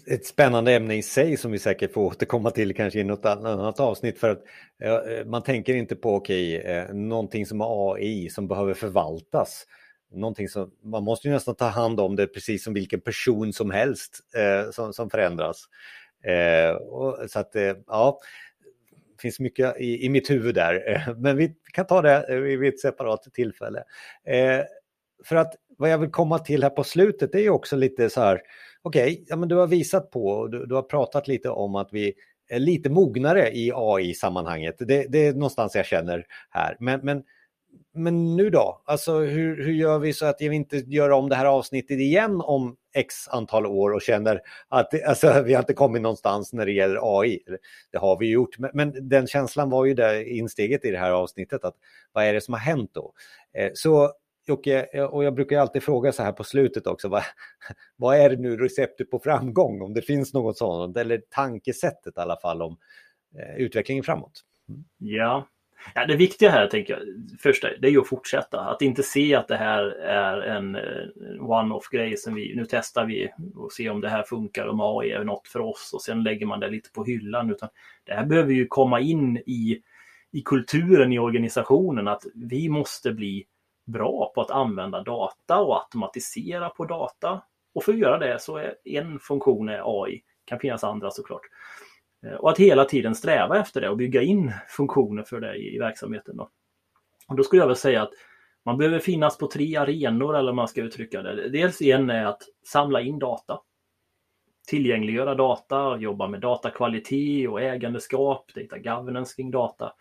ett 0.08 0.26
spännande 0.26 0.74
ämne 0.74 0.96
i 0.96 1.02
sig 1.02 1.38
som 1.38 1.52
vi 1.52 1.60
säkert 1.60 1.93
får 1.93 2.02
återkomma 2.02 2.52
till 2.52 2.76
kanske 2.76 3.00
i 3.00 3.04
något 3.04 3.26
annat 3.26 3.80
avsnitt 3.80 4.19
för 4.19 4.30
att 4.30 4.43
eh, 4.84 4.93
eh, 4.93 5.26
man 5.26 5.43
tänker 5.43 5.76
inte 5.76 5.96
på 5.96 6.15
okej, 6.15 6.60
okay, 6.60 6.72
eh, 6.72 6.93
någonting 6.93 7.46
som 7.46 7.62
är 7.62 7.93
AI 7.93 8.30
som 8.30 8.48
behöver 8.48 8.74
förvaltas. 8.74 9.65
Någonting 10.12 10.50
som, 10.50 10.72
man 10.84 11.04
måste 11.04 11.28
ju 11.28 11.34
nästan 11.34 11.56
ta 11.56 11.65
hand 11.65 12.00
om 12.00 12.15
det 12.15 12.28
precis 12.28 12.63
som 12.63 12.74
vilken 12.74 13.02
person 13.02 13.54
som 13.54 13.72
helst 13.72 14.19
eh, 14.36 14.72
som, 14.72 14.93
som 14.93 15.10
förändras. 15.10 15.63
Eh, 16.24 16.76
och, 16.76 17.30
så 17.30 17.39
att 17.39 17.56
eh, 17.56 17.74
ja, 17.88 18.19
det 19.15 19.22
finns 19.22 19.39
mycket 19.39 19.80
i, 19.80 20.06
i 20.06 20.10
mitt 20.10 20.30
huvud 20.30 20.56
där, 20.56 20.91
eh, 20.91 21.17
men 21.17 21.38
vi 21.38 21.56
kan 21.74 21.88
ta 21.88 22.02
det 22.02 22.26
eh, 22.30 22.39
vid 22.39 22.74
ett 22.74 22.80
separat 22.80 23.24
tillfälle. 23.34 23.84
för 25.26 25.36
att 25.36 25.54
vad 25.78 25.89
jag 25.89 25.98
vill 25.98 26.12
komma 26.12 26.39
till 26.39 26.63
här 26.63 26.69
på 26.69 26.84
slutet 26.84 27.36
är 27.36 27.39
ju 27.39 27.50
också 27.50 27.76
lite 27.76 28.10
så 28.10 28.22
här, 28.22 28.41
okej, 28.84 29.13
okay, 29.13 29.26
ja, 29.28 29.36
men 29.36 29.50
du 29.50 29.56
har 29.56 29.67
visat 29.67 30.12
på, 30.12 30.48
du, 30.48 30.65
du 30.65 30.76
har 30.76 30.82
pratat 30.82 31.28
lite 31.28 31.50
om 31.50 31.76
att 31.76 31.89
vi 31.91 32.13
är 32.50 32.60
lite 32.60 32.89
mognare 32.89 33.52
i 33.52 33.72
AI-sammanhanget. 33.76 34.76
Det, 34.80 35.06
det, 35.10 35.28
är 35.28 35.34
någonstans 35.34 35.76
jag 35.76 35.86
känner 35.86 36.26
här. 36.50 36.78
Men, 36.80 37.00
men, 37.04 37.24
men 37.93 38.36
nu 38.36 38.50
då? 38.50 38.82
Alltså 38.86 39.19
hur, 39.19 39.63
hur 39.63 39.74
gör 39.74 40.00
vi 40.00 40.13
så 40.13 40.26
att 40.26 40.36
vi 40.39 40.56
inte 40.56 40.78
gör 40.78 41.10
om 41.10 41.30
det 41.30 41.36
här 41.36 41.46
avsnittet 41.46 42.00
igen 42.00 42.41
om 42.41 42.76
x 42.96 43.28
antal 43.28 43.65
år 43.65 43.93
och 43.93 44.02
känner 44.02 44.41
att 44.69 45.04
alltså, 45.04 45.41
vi 45.41 45.54
har 45.54 45.62
inte 45.62 45.74
kommit 45.74 46.02
någonstans 46.02 46.54
när 46.54 46.65
det 46.65 46.72
gäller 46.72 47.19
AI. 47.19 47.39
Det 47.91 47.98
har 47.98 48.19
vi 48.19 48.30
gjort, 48.30 48.60
men, 48.60 48.72
men 48.74 49.10
den 49.10 49.28
känslan 49.28 49.69
var 49.69 49.86
ju 49.86 49.93
där 49.93 50.28
insteget 50.28 50.86
i 50.86 50.91
det 50.91 51.00
här 51.00 51.12
avsnittet 51.12 51.63
att 51.63 51.76
vad 52.12 52.26
är 52.26 52.34
det 52.34 52.41
som 52.41 52.54
har 52.54 52.62
hänt 52.62 52.91
då? 52.93 53.13
Eh, 53.58 53.72
så 53.74 54.12
Jocke, 54.45 55.06
och 55.06 55.23
jag 55.23 55.36
brukar 55.36 55.60
alltid 55.60 55.84
fråga 55.84 56.12
så 56.12 56.23
här 56.23 56.32
på 56.32 56.43
slutet 56.43 56.88
också, 56.88 57.10
vad, 57.10 57.23
vad 57.95 58.17
är 58.17 58.29
det 58.29 58.36
nu 58.36 58.58
receptet 58.58 59.12
på 59.12 59.19
framgång? 59.19 59.82
Om 59.82 59.93
det 59.93 60.01
finns 60.01 60.34
något 60.34 60.58
sådant, 60.58 60.97
eller 60.97 61.21
tankesättet 61.29 62.17
i 62.17 62.19
alla 62.19 62.38
fall 62.41 62.62
om 62.62 62.77
eh, 63.39 63.56
utvecklingen 63.56 64.03
framåt. 64.03 64.41
Mm. 64.69 64.84
Ja. 64.97 65.47
ja, 65.95 66.06
det 66.06 66.15
viktiga 66.15 66.49
här 66.49 66.67
tänker 66.67 66.93
jag, 66.93 67.01
första, 67.39 67.67
det 67.82 67.88
är 67.88 67.91
ju 67.91 68.01
att 68.01 68.08
fortsätta. 68.08 68.60
Att 68.60 68.82
inte 68.82 69.03
se 69.03 69.36
att 69.36 69.47
det 69.47 69.58
här 69.58 69.84
är 69.99 70.41
en 70.41 70.75
eh, 70.75 70.82
one-off 71.39 71.89
grej 71.91 72.17
som 72.17 72.36
vi, 72.36 72.56
nu 72.56 72.65
testar 72.69 73.06
vi 73.06 73.29
och 73.56 73.71
ser 73.71 73.89
om 73.89 74.01
det 74.01 74.10
här 74.10 74.23
funkar, 74.23 74.67
om 74.67 74.82
AI 74.82 75.12
är 75.12 75.23
något 75.23 75.47
för 75.47 75.60
oss 75.60 75.91
och 75.93 76.01
sen 76.01 76.23
lägger 76.23 76.45
man 76.45 76.60
det 76.60 76.69
lite 76.69 76.91
på 76.91 77.03
hyllan. 77.03 77.51
Utan 77.51 77.69
det 78.03 78.13
här 78.13 78.25
behöver 78.25 78.53
ju 78.53 78.67
komma 78.67 78.99
in 78.99 79.38
i, 79.38 79.82
i 80.32 80.41
kulturen 80.41 81.13
i 81.13 81.19
organisationen, 81.19 82.08
att 82.08 82.23
vi 82.34 82.69
måste 82.69 83.12
bli 83.12 83.45
bra 83.86 84.32
på 84.36 84.41
att 84.41 84.52
använda 84.52 85.04
data 85.04 85.60
och 85.60 85.78
automatisera 85.78 86.69
på 86.69 86.86
data. 86.86 87.41
Och 87.76 87.84
för 87.84 87.93
att 87.93 88.00
göra 88.00 88.17
det 88.17 88.41
så 88.41 88.58
är 88.58 88.76
en 88.84 89.19
funktion 89.19 89.69
är 89.69 90.04
AI, 90.04 90.24
kan 90.46 90.60
finnas 90.60 90.84
andra 90.84 91.12
såklart. 91.12 91.41
Eh, 92.26 92.34
och 92.34 92.52
att 92.52 92.58
hela 92.58 92.86
tiden 92.86 93.15
sträva 93.15 93.60
efter 93.60 93.82
det 93.82 93.89
och 93.89 93.98
bygga 93.98 94.22
in 94.22 94.54
funktioner 94.67 95.24
för 95.24 95.39
det 95.39 95.56
i 95.56 95.80
verksamheten. 95.80 96.38
Då. 96.38 96.50
Och 97.28 97.36
då 97.36 97.43
skulle 97.43 97.62
jag 97.62 97.67
väl 97.67 97.76
säga 97.76 98.02
att 98.02 98.12
man 98.65 98.78
behöver 98.78 99.00
finnas 99.00 99.38
på 99.38 99.48
tre 99.48 99.76
arenor 99.76 100.38
eller 100.38 100.54
man 100.54 100.67
ska 100.67 100.82
uttrycka 100.82 101.22
det. 101.22 101.50
Dels 101.50 101.82
en 101.82 102.10
är 102.10 102.26
att 102.26 102.41
samla 102.67 103.02
in 103.02 103.19
data. 103.19 103.60
Tillgängliggöra 104.67 105.36
data, 105.36 105.98
jobba 105.98 106.28
med 106.28 106.41
datakvalitet 106.41 107.50
och 107.50 107.62
ägandeskap, 107.62 108.52
data 108.56 108.78
governance 108.78 109.36
kring 109.36 109.52
data. 109.52 109.93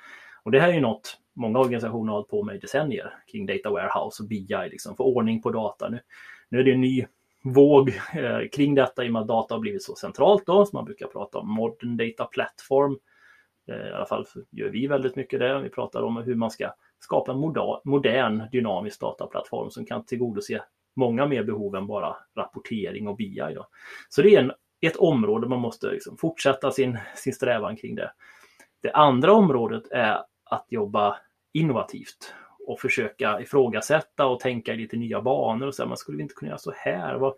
Och 0.42 0.51
det 0.51 0.61
här 0.61 0.68
är 0.68 0.73
ju 0.73 0.81
något 0.81 1.18
många 1.35 1.59
organisationer 1.59 2.12
har 2.12 2.18
hållit 2.18 2.31
på 2.31 2.42
med 2.42 2.57
i 2.57 2.59
decennier 2.59 3.14
kring 3.33 3.47
data 3.47 3.71
warehouse 3.71 4.23
och 4.23 4.29
BI, 4.29 4.68
liksom, 4.71 4.97
få 4.97 5.05
ordning 5.05 5.42
på 5.42 5.51
data. 5.51 5.88
Nu, 5.88 6.01
nu 6.49 6.61
är 6.61 6.64
det 6.64 6.73
en 6.73 6.81
ny 6.81 7.07
våg 7.45 7.88
eh, 8.14 8.49
kring 8.53 8.75
detta 8.75 9.05
i 9.05 9.09
och 9.09 9.12
med 9.12 9.23
att 9.23 9.29
data 9.29 9.55
har 9.55 9.61
blivit 9.61 9.83
så 9.83 9.95
centralt 9.95 10.47
då, 10.47 10.66
så 10.66 10.77
man 10.77 10.85
brukar 10.85 11.07
prata 11.07 11.38
om 11.38 11.51
modern 11.51 11.97
data 11.97 12.25
platform. 12.25 12.99
Eh, 13.68 13.88
I 13.88 13.92
alla 13.92 14.07
fall 14.07 14.27
gör 14.51 14.68
vi 14.68 14.87
väldigt 14.87 15.16
mycket 15.16 15.40
det. 15.40 15.61
Vi 15.61 15.68
pratar 15.68 16.03
om 16.03 16.16
hur 16.16 16.35
man 16.35 16.51
ska 16.51 16.73
skapa 17.01 17.33
en 17.33 17.38
modern 17.85 18.42
dynamisk 18.53 19.01
dataplattform 19.01 19.71
som 19.71 19.87
kan 19.87 20.05
tillgodose 20.05 20.62
många 20.97 21.27
mer 21.27 21.42
behov 21.42 21.77
än 21.77 21.87
bara 21.87 22.16
rapportering 22.37 23.09
och 23.09 23.16
BI. 23.16 23.42
Då. 23.55 23.66
Så 24.09 24.23
det 24.23 24.35
är 24.35 24.40
en, 24.40 24.53
ett 24.81 24.97
område 24.97 25.49
man 25.49 25.61
måste 25.61 25.87
liksom 25.87 26.16
fortsätta 26.16 26.71
sin, 26.71 26.99
sin 27.14 27.33
strävan 27.33 27.77
kring 27.77 27.95
det. 27.95 28.12
Det 28.83 28.92
andra 28.92 29.33
området 29.33 29.83
är 29.90 30.18
att 30.53 30.67
jobba 30.69 31.17
innovativt 31.53 32.35
och 32.67 32.81
försöka 32.81 33.41
ifrågasätta 33.41 34.27
och 34.27 34.41
tänka 34.41 34.75
i 34.75 34.77
lite 34.77 34.97
nya 34.97 35.21
banor 35.21 35.67
och 35.67 35.75
säga, 35.75 35.87
man 35.87 35.97
skulle 35.97 36.17
vi 36.17 36.23
inte 36.23 36.35
kunna 36.35 36.49
göra 36.49 36.59
så 36.59 36.73
här? 36.77 37.15
Vad, 37.15 37.35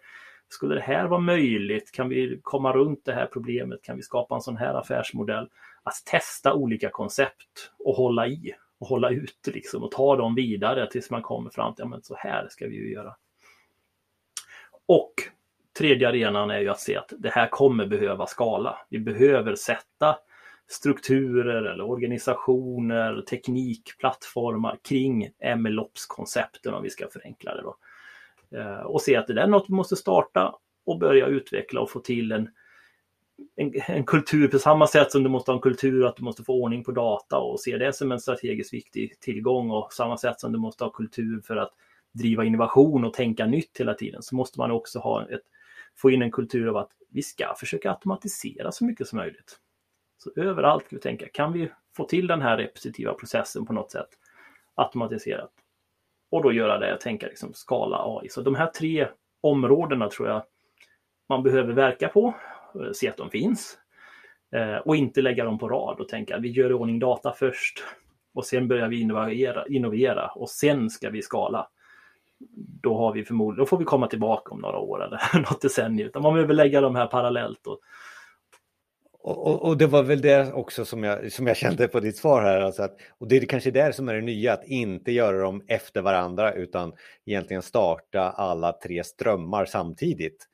skulle 0.49 0.75
det 0.75 0.81
här 0.81 1.07
vara 1.07 1.21
möjligt? 1.21 1.93
Kan 1.93 2.09
vi 2.09 2.41
komma 2.43 2.73
runt 2.73 3.05
det 3.05 3.13
här 3.13 3.27
problemet? 3.27 3.83
Kan 3.83 3.97
vi 3.97 4.03
skapa 4.03 4.35
en 4.35 4.41
sån 4.41 4.57
här 4.57 4.75
affärsmodell? 4.75 5.49
Att 5.83 5.95
testa 6.05 6.55
olika 6.55 6.91
koncept 6.91 7.73
och 7.79 7.95
hålla 7.95 8.27
i 8.27 8.55
och 8.79 8.87
hålla 8.87 9.11
ut 9.11 9.47
liksom 9.47 9.83
och 9.83 9.91
ta 9.91 10.17
dem 10.17 10.35
vidare 10.35 10.91
tills 10.91 11.11
man 11.11 11.23
kommer 11.23 11.51
fram 11.51 11.75
till, 11.75 11.83
ja 11.83 11.89
men 11.89 12.03
så 12.03 12.15
här 12.19 12.47
ska 12.51 12.67
vi 12.67 12.75
ju 12.75 12.93
göra. 12.93 13.17
Och 14.87 15.15
tredje 15.79 16.09
arenan 16.09 16.51
är 16.51 16.61
ju 16.61 16.69
att 16.69 16.81
se 16.81 16.97
att 16.97 17.13
det 17.19 17.31
här 17.31 17.49
kommer 17.49 17.87
behöva 17.87 18.27
skala. 18.27 18.79
Vi 18.89 18.99
behöver 18.99 19.55
sätta 19.55 20.17
strukturer 20.69 21.65
eller 21.65 21.85
organisationer, 21.85 23.21
teknik, 23.21 23.99
plattformar 23.99 24.79
kring 24.89 25.29
MLOps-koncepten 25.57 26.75
om 26.75 26.83
vi 26.83 26.91
ska 26.91 27.09
förenkla 27.09 27.55
det. 27.55 27.63
Då. 27.63 27.77
Eh, 28.59 28.81
och 28.81 29.03
se 29.03 29.17
att 29.17 29.27
det 29.27 29.43
är 29.43 29.47
något 29.47 29.69
vi 29.69 29.75
måste 29.75 29.97
starta 29.97 30.55
och 30.87 30.99
börja 30.99 31.27
utveckla 31.27 31.81
och 31.81 31.91
få 31.91 32.01
till 32.01 32.33
en, 32.33 32.51
en, 33.57 33.73
en, 33.87 34.05
kultur 34.05 34.49
på 34.49 34.59
samma 34.59 34.87
sätt 34.87 35.13
som 35.13 35.23
du 35.23 35.29
måste 35.29 35.51
ha 35.51 35.57
en 35.57 35.63
kultur 35.63 36.07
att 36.07 36.17
du 36.17 36.23
måste 36.23 36.45
få 36.45 36.63
ordning 36.63 36.85
på 36.85 36.93
data 36.93 37.39
och 37.39 37.61
se 37.61 37.77
det 37.77 37.93
som 37.93 38.13
en 38.13 38.21
strategiskt 38.21 38.75
viktig 38.75 39.21
tillgång 39.21 39.71
och 39.71 39.93
samma 39.93 40.19
sätt 40.19 40.41
som 40.41 40.53
du 40.53 40.59
måste 40.59 40.85
ha 40.85 40.91
kultur 40.91 41.41
för 41.41 41.57
att 41.57 41.71
driva 42.13 42.45
innovation 42.45 43.05
och 43.05 43.15
tänka 43.15 43.47
nytt 43.47 43.81
hela 43.81 43.95
tiden 43.95 44.23
så 44.23 44.37
måste 44.37 44.59
man 44.59 44.71
också 44.71 44.99
ha 44.99 45.29
ett, 45.29 45.43
få 45.97 46.11
in 46.11 46.23
en 46.23 46.31
kultur 46.31 46.69
av 46.69 46.77
att 46.77 46.91
vi 47.11 47.23
ska 47.23 47.55
försöka 47.59 47.91
automatisera 47.91 48.73
så 48.73 48.85
mycket 48.85 49.09
som 49.09 49.17
möjligt. 49.17 49.59
Så 50.25 50.31
överallt 50.37 50.87
ska 50.87 50.97
vi 50.97 51.03
tänka, 51.03 51.29
kan 51.29 51.53
vi 51.53 51.71
få 51.97 52.05
till 52.05 52.27
den 52.27 52.43
här 52.43 52.57
repetitiva 52.57 53.15
processen 53.15 53.67
på 53.67 53.73
något 53.73 53.91
sätt 53.91 54.09
automatiserat? 54.75 55.51
Och 56.31 56.43
då 56.43 56.53
göra 56.53 56.79
det, 56.79 56.99
tänka 57.01 57.27
liksom 57.27 57.55
skala 57.55 57.97
AI. 58.05 58.29
Så 58.29 58.41
de 58.41 58.55
här 58.55 58.67
tre 58.67 59.09
områdena 59.41 60.09
tror 60.09 60.29
jag 60.29 60.43
man 61.29 61.43
behöver 61.43 61.73
verka 61.73 62.09
på, 62.09 62.35
eh, 62.75 62.93
se 62.93 63.09
att 63.09 63.17
de 63.17 63.31
finns 63.31 63.79
eh, 64.53 64.77
och 64.77 64.97
inte 64.97 65.23
lägga 65.23 65.45
dem 65.45 65.59
på 65.59 65.69
rad 65.69 66.01
och 66.01 66.09
tänka 66.09 66.39
vi 66.39 66.49
gör 66.49 66.71
i 66.71 66.73
ordning 66.73 66.99
data 66.99 67.33
först 67.33 67.85
och 68.35 68.45
sen 68.45 68.69
börjar 68.69 68.89
vi 68.89 69.01
innovera, 69.01 69.67
innovera 69.67 70.29
och 70.29 70.51
sen 70.51 70.91
ska 70.91 71.11
vi 71.11 71.23
skala. 71.23 71.69
Då 72.83 72.99
har 72.99 73.13
vi 73.13 73.25
förmodligen, 73.25 73.65
då 73.65 73.67
får 73.67 73.79
vi 73.79 73.85
komma 73.85 74.07
tillbaka 74.07 74.51
om 74.51 74.61
några 74.61 74.79
år 74.79 75.05
eller 75.05 75.39
något 75.39 75.61
decennium. 75.61 76.09
Utan 76.09 76.23
man 76.23 76.35
behöver 76.35 76.55
lägga 76.55 76.81
de 76.81 76.95
här 76.95 77.07
parallellt 77.07 77.67
och, 77.67 77.81
och, 79.25 79.65
och, 79.65 79.77
det 79.77 79.87
var 79.87 80.03
väl 80.03 80.21
det 80.21 80.53
också 80.53 80.85
som 80.85 81.05
jag, 81.05 81.33
som 81.33 81.47
jag 81.47 81.57
kände 81.57 81.89
på 81.89 82.01
ditt 82.01 82.17
svar 82.17 82.43
här. 82.43 82.61
Alltså 82.61 82.83
att, 82.83 82.97
och 83.19 83.29
det 83.29 83.37
är 83.37 83.47
kanske 83.47 83.71
där 83.71 83.93
som 83.93 84.09
är 84.09 84.15
det 84.15 84.21
nya, 84.21 84.53
att 84.53 84.65
inte 84.65 85.13
göra 85.13 85.39
dem 85.39 85.63
efter 85.67 86.03
varandra 86.03 86.53
utan 86.53 86.93
egentligen 87.27 87.63
starta 87.63 88.31
alla 88.31 88.73
tre 88.73 89.05
strömmar 89.05 89.65
samtidigt. 89.65 90.49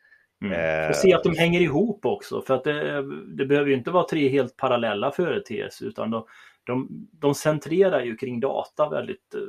Mm. 0.44 0.88
Och 0.88 0.96
se 0.96 1.14
att 1.14 1.22
de 1.22 1.36
hänger 1.36 1.60
ihop 1.60 2.06
också 2.06 2.42
för 2.42 2.54
att 2.54 2.64
det, 2.64 3.02
det 3.36 3.46
behöver 3.46 3.68
ju 3.68 3.76
inte 3.76 3.90
vara 3.90 4.04
tre 4.04 4.28
helt 4.28 4.56
parallella 4.56 5.10
företeelser 5.10 5.86
utan 5.86 6.10
de, 6.10 6.26
de, 6.64 7.08
de 7.12 7.34
centrerar 7.34 8.04
ju 8.04 8.16
kring 8.16 8.40
data 8.40 8.88
väldigt 8.88 9.34
uh, 9.36 9.42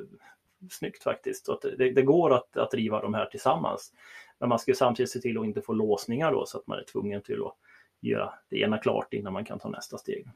snyggt 0.72 1.04
faktiskt. 1.04 1.46
Så 1.46 1.54
att 1.54 1.62
det, 1.62 1.92
det, 1.92 2.02
går 2.02 2.34
att, 2.34 2.58
att 2.58 2.72
driva 2.72 3.02
de 3.02 3.14
här 3.14 3.26
tillsammans. 3.26 3.94
Men 4.40 4.50
man 4.50 4.60
ska 4.60 4.74
samtidigt 4.74 5.12
se 5.12 5.20
till 5.20 5.38
att 5.38 5.46
inte 5.46 5.62
få 5.62 5.74
låsningar 5.74 6.32
då 6.32 6.46
så 6.46 6.58
att 6.58 6.68
man 6.68 6.80
är 6.80 6.84
tvungen 6.84 7.22
till 7.22 7.42
att 7.42 7.56
göra 8.02 8.34
det 8.50 8.58
ena 8.58 8.78
klart 8.78 9.14
innan 9.14 9.34
man 9.34 9.46
kan 9.46 9.60
ta 9.60 9.70
nästa 9.70 9.98
steg. 9.98 10.28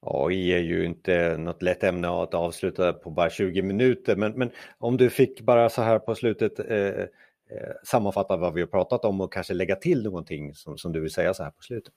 AI 0.00 0.52
är 0.52 0.58
ju 0.58 0.84
inte 0.84 1.36
något 1.38 1.62
lätt 1.62 1.84
ämne 1.84 2.08
att 2.08 2.34
avsluta 2.34 2.92
på 2.92 3.10
bara 3.10 3.30
20 3.30 3.62
minuter, 3.62 4.16
men, 4.16 4.32
men 4.32 4.50
om 4.78 4.96
du 4.96 5.10
fick 5.10 5.40
bara 5.40 5.68
så 5.68 5.82
här 5.82 5.98
på 5.98 6.14
slutet 6.14 6.58
eh, 6.58 6.76
eh, 6.76 7.06
sammanfatta 7.84 8.36
vad 8.36 8.54
vi 8.54 8.60
har 8.60 8.68
pratat 8.68 9.04
om 9.04 9.20
och 9.20 9.32
kanske 9.32 9.54
lägga 9.54 9.76
till 9.76 10.02
någonting 10.02 10.54
som, 10.54 10.78
som 10.78 10.92
du 10.92 11.00
vill 11.00 11.10
säga 11.10 11.34
så 11.34 11.42
här 11.42 11.50
på 11.50 11.62
slutet. 11.62 11.94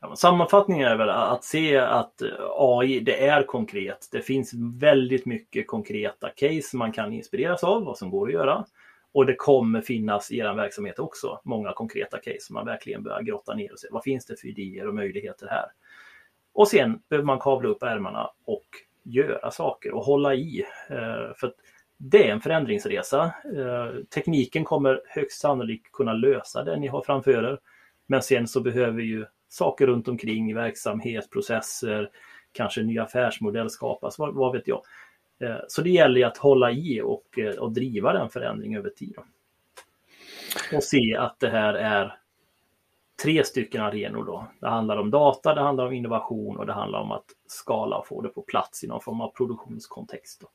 Ja, 0.00 0.16
sammanfattningen 0.16 0.88
är 0.88 0.96
väl 0.96 1.10
att 1.10 1.44
se 1.44 1.76
att 1.76 2.22
AI, 2.58 3.00
det 3.00 3.26
är 3.26 3.42
konkret. 3.42 4.08
Det 4.12 4.20
finns 4.20 4.52
väldigt 4.80 5.26
mycket 5.26 5.66
konkreta 5.66 6.28
case 6.28 6.76
man 6.76 6.92
kan 6.92 7.12
inspireras 7.12 7.64
av, 7.64 7.84
vad 7.84 7.98
som 7.98 8.10
går 8.10 8.26
att 8.26 8.32
göra. 8.32 8.64
Och 9.12 9.26
det 9.26 9.34
kommer 9.34 9.80
finnas 9.80 10.30
i 10.30 10.38
er 10.38 10.54
verksamhet 10.54 10.98
också 10.98 11.40
många 11.44 11.72
konkreta 11.72 12.18
case 12.18 12.40
som 12.40 12.54
man 12.54 12.66
verkligen 12.66 13.02
börjar 13.02 13.22
grotta 13.22 13.54
ner 13.54 13.72
och 13.72 13.78
se 13.78 13.88
vad 13.90 14.02
finns 14.02 14.26
det 14.26 14.40
för 14.40 14.48
idéer 14.48 14.88
och 14.88 14.94
möjligheter 14.94 15.46
här. 15.46 15.66
Och 16.52 16.68
sen 16.68 17.02
behöver 17.08 17.26
man 17.26 17.38
kavla 17.38 17.68
upp 17.68 17.82
ärmarna 17.82 18.30
och 18.44 18.66
göra 19.02 19.50
saker 19.50 19.94
och 19.94 20.04
hålla 20.04 20.34
i. 20.34 20.64
Eh, 20.88 21.34
för 21.36 21.54
det 21.96 22.28
är 22.28 22.32
en 22.32 22.40
förändringsresa. 22.40 23.24
Eh, 23.56 24.04
tekniken 24.14 24.64
kommer 24.64 25.02
högst 25.06 25.40
sannolikt 25.40 25.92
kunna 25.92 26.12
lösa 26.12 26.64
det 26.64 26.76
ni 26.76 26.86
har 26.86 27.02
framför 27.02 27.30
er. 27.30 27.58
Men 28.06 28.22
sen 28.22 28.46
så 28.46 28.60
behöver 28.60 29.02
ju 29.02 29.26
saker 29.48 29.86
runt 29.86 30.08
omkring, 30.08 30.54
verksamhet, 30.54 31.30
processer, 31.30 32.10
kanske 32.52 32.82
ny 32.82 32.98
affärsmodell 32.98 33.70
skapas, 33.70 34.18
vad, 34.18 34.34
vad 34.34 34.52
vet 34.52 34.68
jag. 34.68 34.82
Eh, 35.42 35.56
så 35.68 35.82
det 35.82 35.90
gäller 35.90 36.20
ju 36.20 36.24
att 36.24 36.36
hålla 36.36 36.70
i 36.72 37.00
och, 37.00 37.38
eh, 37.38 37.54
och 37.54 37.72
driva 37.72 38.12
den 38.12 38.28
förändringen 38.28 38.78
över 38.78 38.90
tid. 38.90 39.16
Och 40.74 40.84
se 40.84 41.16
att 41.18 41.40
det 41.40 41.48
här 41.48 41.74
är 41.74 42.16
tre 43.22 43.44
stycken 43.44 43.82
arenor 43.82 44.24
då. 44.24 44.46
Det 44.60 44.68
handlar 44.68 44.96
om 44.96 45.10
data, 45.10 45.54
det 45.54 45.60
handlar 45.60 45.86
om 45.86 45.92
innovation 45.92 46.56
och 46.56 46.66
det 46.66 46.72
handlar 46.72 47.00
om 47.00 47.12
att 47.12 47.26
skala 47.46 47.96
och 47.96 48.06
få 48.06 48.20
det 48.20 48.28
på 48.28 48.42
plats 48.42 48.84
i 48.84 48.86
någon 48.86 49.00
form 49.00 49.20
av 49.20 49.28
produktionskontext. 49.28 50.40
Då. 50.40 50.48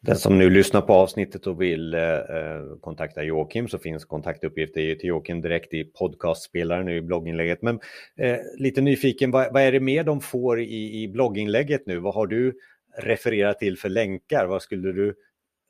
Den 0.00 0.16
som 0.16 0.38
nu 0.38 0.50
lyssnar 0.50 0.80
på 0.80 0.92
avsnittet 0.92 1.46
och 1.46 1.62
vill 1.62 1.94
eh, 1.94 2.00
eh 2.00 2.62
kontakta 2.80 3.22
Joakim 3.22 3.68
så 3.68 3.78
finns 3.78 4.04
kontaktuppgifter 4.04 4.94
till 4.94 5.08
Joakim 5.08 5.40
direkt 5.40 5.74
i 5.74 5.84
podcastspelaren 5.84 6.88
i 6.88 7.00
blogginlägget. 7.00 7.62
Men 7.62 7.80
eh, 8.16 8.36
lite 8.58 8.80
nyfiken, 8.80 9.30
vad, 9.30 9.52
vad, 9.52 9.62
är 9.62 9.72
det 9.72 9.80
mer 9.80 10.04
de 10.04 10.20
får 10.20 10.60
i, 10.60 11.02
i 11.02 11.08
blogginlägget 11.08 11.86
nu? 11.86 11.98
Vad 11.98 12.14
har 12.14 12.26
du 12.26 12.58
referera 12.98 13.54
till 13.54 13.78
för 13.78 13.88
länkar? 13.88 14.46
Vad 14.46 14.62
skulle 14.62 14.92
du 14.92 15.14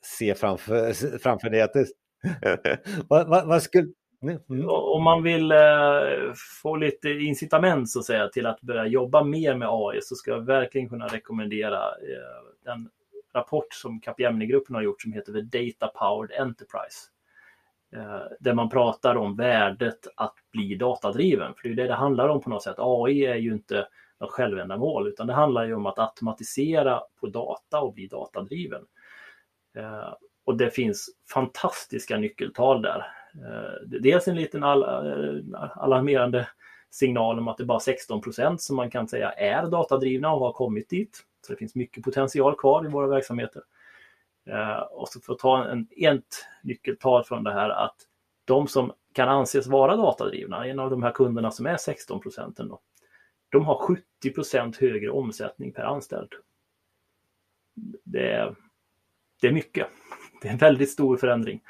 se 0.05 0.35
framför, 0.35 0.93
framför 1.23 1.51
dig? 1.51 1.61
Att 1.63 1.73
det, 1.73 1.87
vad, 3.09 3.29
vad, 3.29 3.47
vad 3.47 3.63
skulle... 3.63 3.89
Mm. 4.23 4.69
Om 4.69 5.03
man 5.03 5.23
vill 5.23 5.53
eh, 5.53 5.59
få 6.63 6.77
lite 6.77 7.09
incitament 7.11 7.91
så 7.91 7.99
att 7.99 8.05
säga 8.05 8.29
till 8.29 8.47
att 8.47 8.61
börja 8.61 8.87
jobba 8.87 9.25
mer 9.25 9.55
med 9.55 9.69
AI 9.71 10.01
så 10.03 10.15
ska 10.15 10.31
jag 10.31 10.47
verkligen 10.47 10.89
kunna 10.89 11.07
rekommendera 11.07 11.79
eh, 11.79 12.65
den 12.65 12.89
rapport 13.35 13.75
som 13.75 14.01
Capgemini-gruppen 14.01 14.75
har 14.75 14.83
gjort 14.83 15.03
som 15.03 15.13
heter 15.13 15.33
The 15.33 15.41
Data 15.41 15.89
Powered 15.89 16.41
Enterprise. 16.41 17.09
Eh, 17.97 18.37
där 18.41 18.55
man 18.55 18.69
pratar 18.69 19.17
om 19.17 19.37
värdet 19.37 20.07
att 20.17 20.35
bli 20.53 20.75
datadriven. 20.75 21.55
För 21.55 21.69
det 21.69 21.75
är 21.75 21.77
det 21.77 21.87
det 21.87 21.95
handlar 21.95 22.29
om 22.29 22.41
på 22.41 22.51
något 22.51 22.63
sätt. 22.63 22.77
AI 22.79 23.27
är 23.27 23.37
ju 23.37 23.53
inte 23.53 23.87
något 24.21 24.31
självändamål 24.31 25.09
utan 25.09 25.27
det 25.27 25.33
handlar 25.33 25.65
ju 25.65 25.75
om 25.75 25.87
att 25.87 25.99
automatisera 25.99 27.03
på 27.21 27.27
data 27.27 27.81
och 27.81 27.95
bli 27.95 28.07
datadriven. 28.07 28.83
Eh, 29.77 30.15
och 30.45 30.57
det 30.57 30.71
finns 30.71 31.11
fantastiska 31.33 32.17
nyckeltal 32.17 32.83
där. 32.83 33.07
Eh, 33.35 34.01
dels 34.01 34.29
en 34.29 34.37
liten 34.37 34.65
all, 34.65 34.83
eh, 34.83 35.77
alarmerande 35.77 36.49
signal 36.91 37.39
om 37.39 37.49
att 37.49 37.57
det 37.57 37.63
är 37.63 37.67
bara 37.67 37.81
16 37.81 38.21
procent 38.21 38.63
som 38.63 38.77
man 38.77 38.91
kan 38.91 39.09
säga 39.09 39.33
är 39.33 39.67
datadrivna 39.67 40.33
och 40.33 40.41
har 40.41 40.53
kommit 40.53 40.89
dit. 40.89 41.25
Så 41.47 41.53
det 41.53 41.59
finns 41.59 41.75
mycket 41.75 42.05
potential 42.05 42.57
kvar 42.57 42.85
i 42.85 42.89
våra 42.89 43.07
verksamheter. 43.07 43.63
Eh, 44.51 44.79
och 44.79 45.09
så 45.09 45.21
för 45.21 45.33
att 45.33 45.39
ta 45.39 45.65
en, 45.65 45.89
ett 45.97 46.47
nyckeltal 46.63 47.25
från 47.25 47.45
det 47.45 47.53
här 47.53 47.71
att 47.71 47.97
de 48.45 48.69
som 48.69 48.93
kan 49.15 49.29
anses 49.29 49.67
vara 49.67 49.97
datadrivna, 49.97 50.67
en 50.67 50.79
av 50.79 50.91
de 50.91 51.03
här 51.03 51.11
kunderna 51.11 51.51
som 51.51 51.67
är 51.67 51.77
16 51.77 52.21
procenten, 52.21 52.73
de 53.49 53.65
har 53.65 53.97
70% 54.25 54.81
högre 54.81 55.11
omsättning 55.11 55.73
per 55.73 55.83
anställd. 55.83 56.33
Det 58.05 58.33
är, 58.33 58.57
det 59.41 59.49
är 59.49 59.53
mycket. 59.53 59.87
Det 60.43 60.49
är 60.49 60.53
en 60.53 60.59
väldigt 60.59 60.91
stor 60.91 61.17
förändring. 61.17 61.61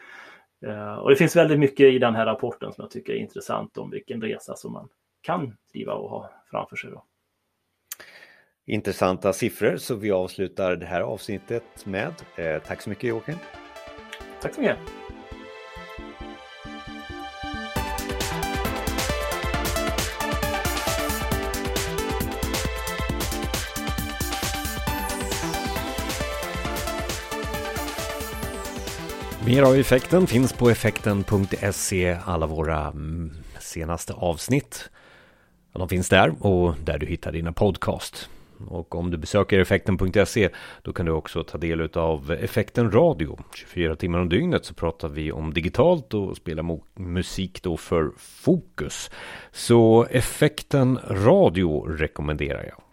Eh, 0.66 0.94
och 0.94 1.10
det 1.10 1.16
finns 1.16 1.36
väldigt 1.36 1.58
mycket 1.58 1.86
i 1.86 1.98
den 1.98 2.14
här 2.14 2.26
rapporten 2.26 2.72
som 2.72 2.82
jag 2.82 2.90
tycker 2.90 3.12
är 3.12 3.16
intressant 3.16 3.78
om 3.78 3.90
vilken 3.90 4.22
resa 4.22 4.56
som 4.56 4.72
man 4.72 4.88
kan 5.20 5.56
driva 5.72 5.94
och 5.94 6.10
ha 6.10 6.30
framför 6.50 6.76
sig. 6.76 6.90
Då. 6.90 7.04
Intressanta 8.66 9.32
siffror 9.32 9.76
så 9.76 9.94
vi 9.94 10.10
avslutar 10.10 10.76
det 10.76 10.86
här 10.86 11.00
avsnittet 11.00 11.86
med. 11.86 12.14
Eh, 12.36 12.62
tack 12.62 12.82
så 12.82 12.90
mycket 12.90 13.04
Joakim. 13.04 13.36
Tack 14.40 14.54
så 14.54 14.60
mycket. 14.60 15.07
Mer 29.48 29.62
av 29.62 29.74
effekten 29.74 30.26
finns 30.26 30.52
på 30.52 30.70
effekten.se, 30.70 32.18
alla 32.24 32.46
våra 32.46 32.86
mm, 32.86 33.32
senaste 33.60 34.12
avsnitt. 34.12 34.90
De 35.72 35.88
finns 35.88 36.08
där 36.08 36.46
och 36.46 36.74
där 36.84 36.98
du 36.98 37.06
hittar 37.06 37.32
dina 37.32 37.52
podcast. 37.52 38.28
Och 38.68 38.94
om 38.94 39.10
du 39.10 39.16
besöker 39.16 39.58
effekten.se 39.58 40.48
då 40.82 40.92
kan 40.92 41.06
du 41.06 41.12
också 41.12 41.44
ta 41.44 41.58
del 41.58 41.90
av 41.94 42.32
effekten 42.32 42.90
radio. 42.90 43.38
24 43.54 43.96
timmar 43.96 44.18
om 44.18 44.28
dygnet 44.28 44.64
så 44.64 44.74
pratar 44.74 45.08
vi 45.08 45.32
om 45.32 45.54
digitalt 45.54 46.14
och 46.14 46.36
spelar 46.36 46.80
musik 46.94 47.62
då 47.62 47.76
för 47.76 48.10
fokus. 48.18 49.10
Så 49.52 50.06
effekten 50.10 50.98
radio 51.08 51.82
rekommenderar 51.82 52.64
jag 52.64 52.87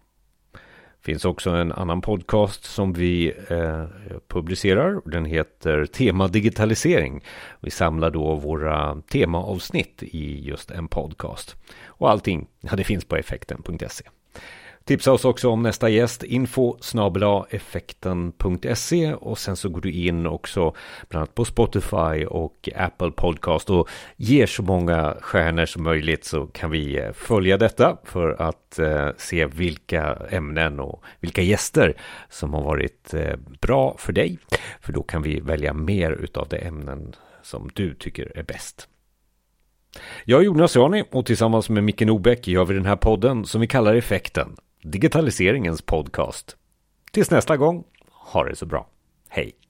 finns 1.06 1.26
också 1.26 1.50
en 1.50 1.72
annan 1.72 2.02
podcast 2.02 2.64
som 2.64 2.94
vi 2.94 3.34
eh, 3.50 3.86
publicerar. 4.28 5.02
Den 5.06 5.26
heter 5.26 5.86
Tema 5.86 6.28
digitalisering. 6.28 7.24
Vi 7.60 7.72
samlar 7.72 8.12
då 8.12 8.36
våra 8.36 9.02
temaavsnitt 9.02 10.04
i 10.04 10.48
just 10.48 10.72
en 10.72 10.88
podcast. 10.88 11.56
Och 11.86 12.10
allting, 12.10 12.48
ja, 12.62 12.76
det 12.76 12.84
finns 12.84 13.06
på 13.06 13.16
effekten.se. 13.16 14.04
Tipsa 14.86 15.12
oss 15.12 15.26
också 15.26 15.50
om 15.50 15.64
nästa 15.64 15.90
gäst, 15.90 16.24
info 16.24 16.78
effekten.se 17.50 19.14
och 19.14 19.38
sen 19.38 19.56
så 19.56 19.70
går 19.70 19.82
du 19.82 19.92
in 19.92 20.28
också 20.28 20.76
bland 21.10 21.22
annat 21.22 21.36
på 21.36 21.46
Spotify 21.46 22.26
och 22.26 22.70
Apple 22.76 23.12
Podcast 23.12 23.70
och 23.70 23.90
ger 24.16 24.46
så 24.46 24.64
många 24.64 25.18
stjärnor 25.22 25.66
som 25.66 25.84
möjligt 25.84 26.26
så 26.26 26.46
kan 26.46 26.72
vi 26.72 27.00
eh, 27.00 27.12
följa 27.14 27.58
detta 27.58 27.98
för 28.04 28.42
att 28.42 28.80
eh, 28.80 29.10
se 29.18 29.46
vilka 29.46 30.18
ämnen 30.30 30.80
och 30.80 31.04
vilka 31.20 31.42
gäster 31.42 31.98
som 32.30 32.54
har 32.54 32.64
varit 32.64 33.14
eh, 33.14 33.36
bra 33.62 33.96
för 33.98 34.14
dig. 34.14 34.38
För 34.82 34.94
då 34.94 35.04
kan 35.04 35.22
vi 35.22 35.40
välja 35.40 35.74
mer 35.74 36.12
utav 36.12 36.48
de 36.50 36.58
ämnen 36.58 37.16
som 37.42 37.70
du 37.74 37.94
tycker 37.94 38.38
är 38.38 38.44
bäst. 38.44 38.88
Jag 40.26 40.42
är 40.42 40.46
Jonas 40.46 40.76
Jani 40.76 41.04
och 41.12 41.26
tillsammans 41.26 41.70
med 41.70 41.84
Micke 41.84 42.02
Nobäck 42.02 42.48
gör 42.48 42.66
vi 42.66 42.74
den 42.74 42.86
här 42.86 42.96
podden 42.96 43.46
som 43.46 43.62
vi 43.62 43.68
kallar 43.68 43.96
Effekten 43.96 44.56
digitaliseringens 44.86 45.82
podcast. 45.82 46.58
Tills 47.12 47.32
nästa 47.32 47.58
gång, 47.58 47.84
ha 48.12 48.44
det 48.44 48.56
så 48.56 48.66
bra. 48.66 48.88
Hej! 49.30 49.65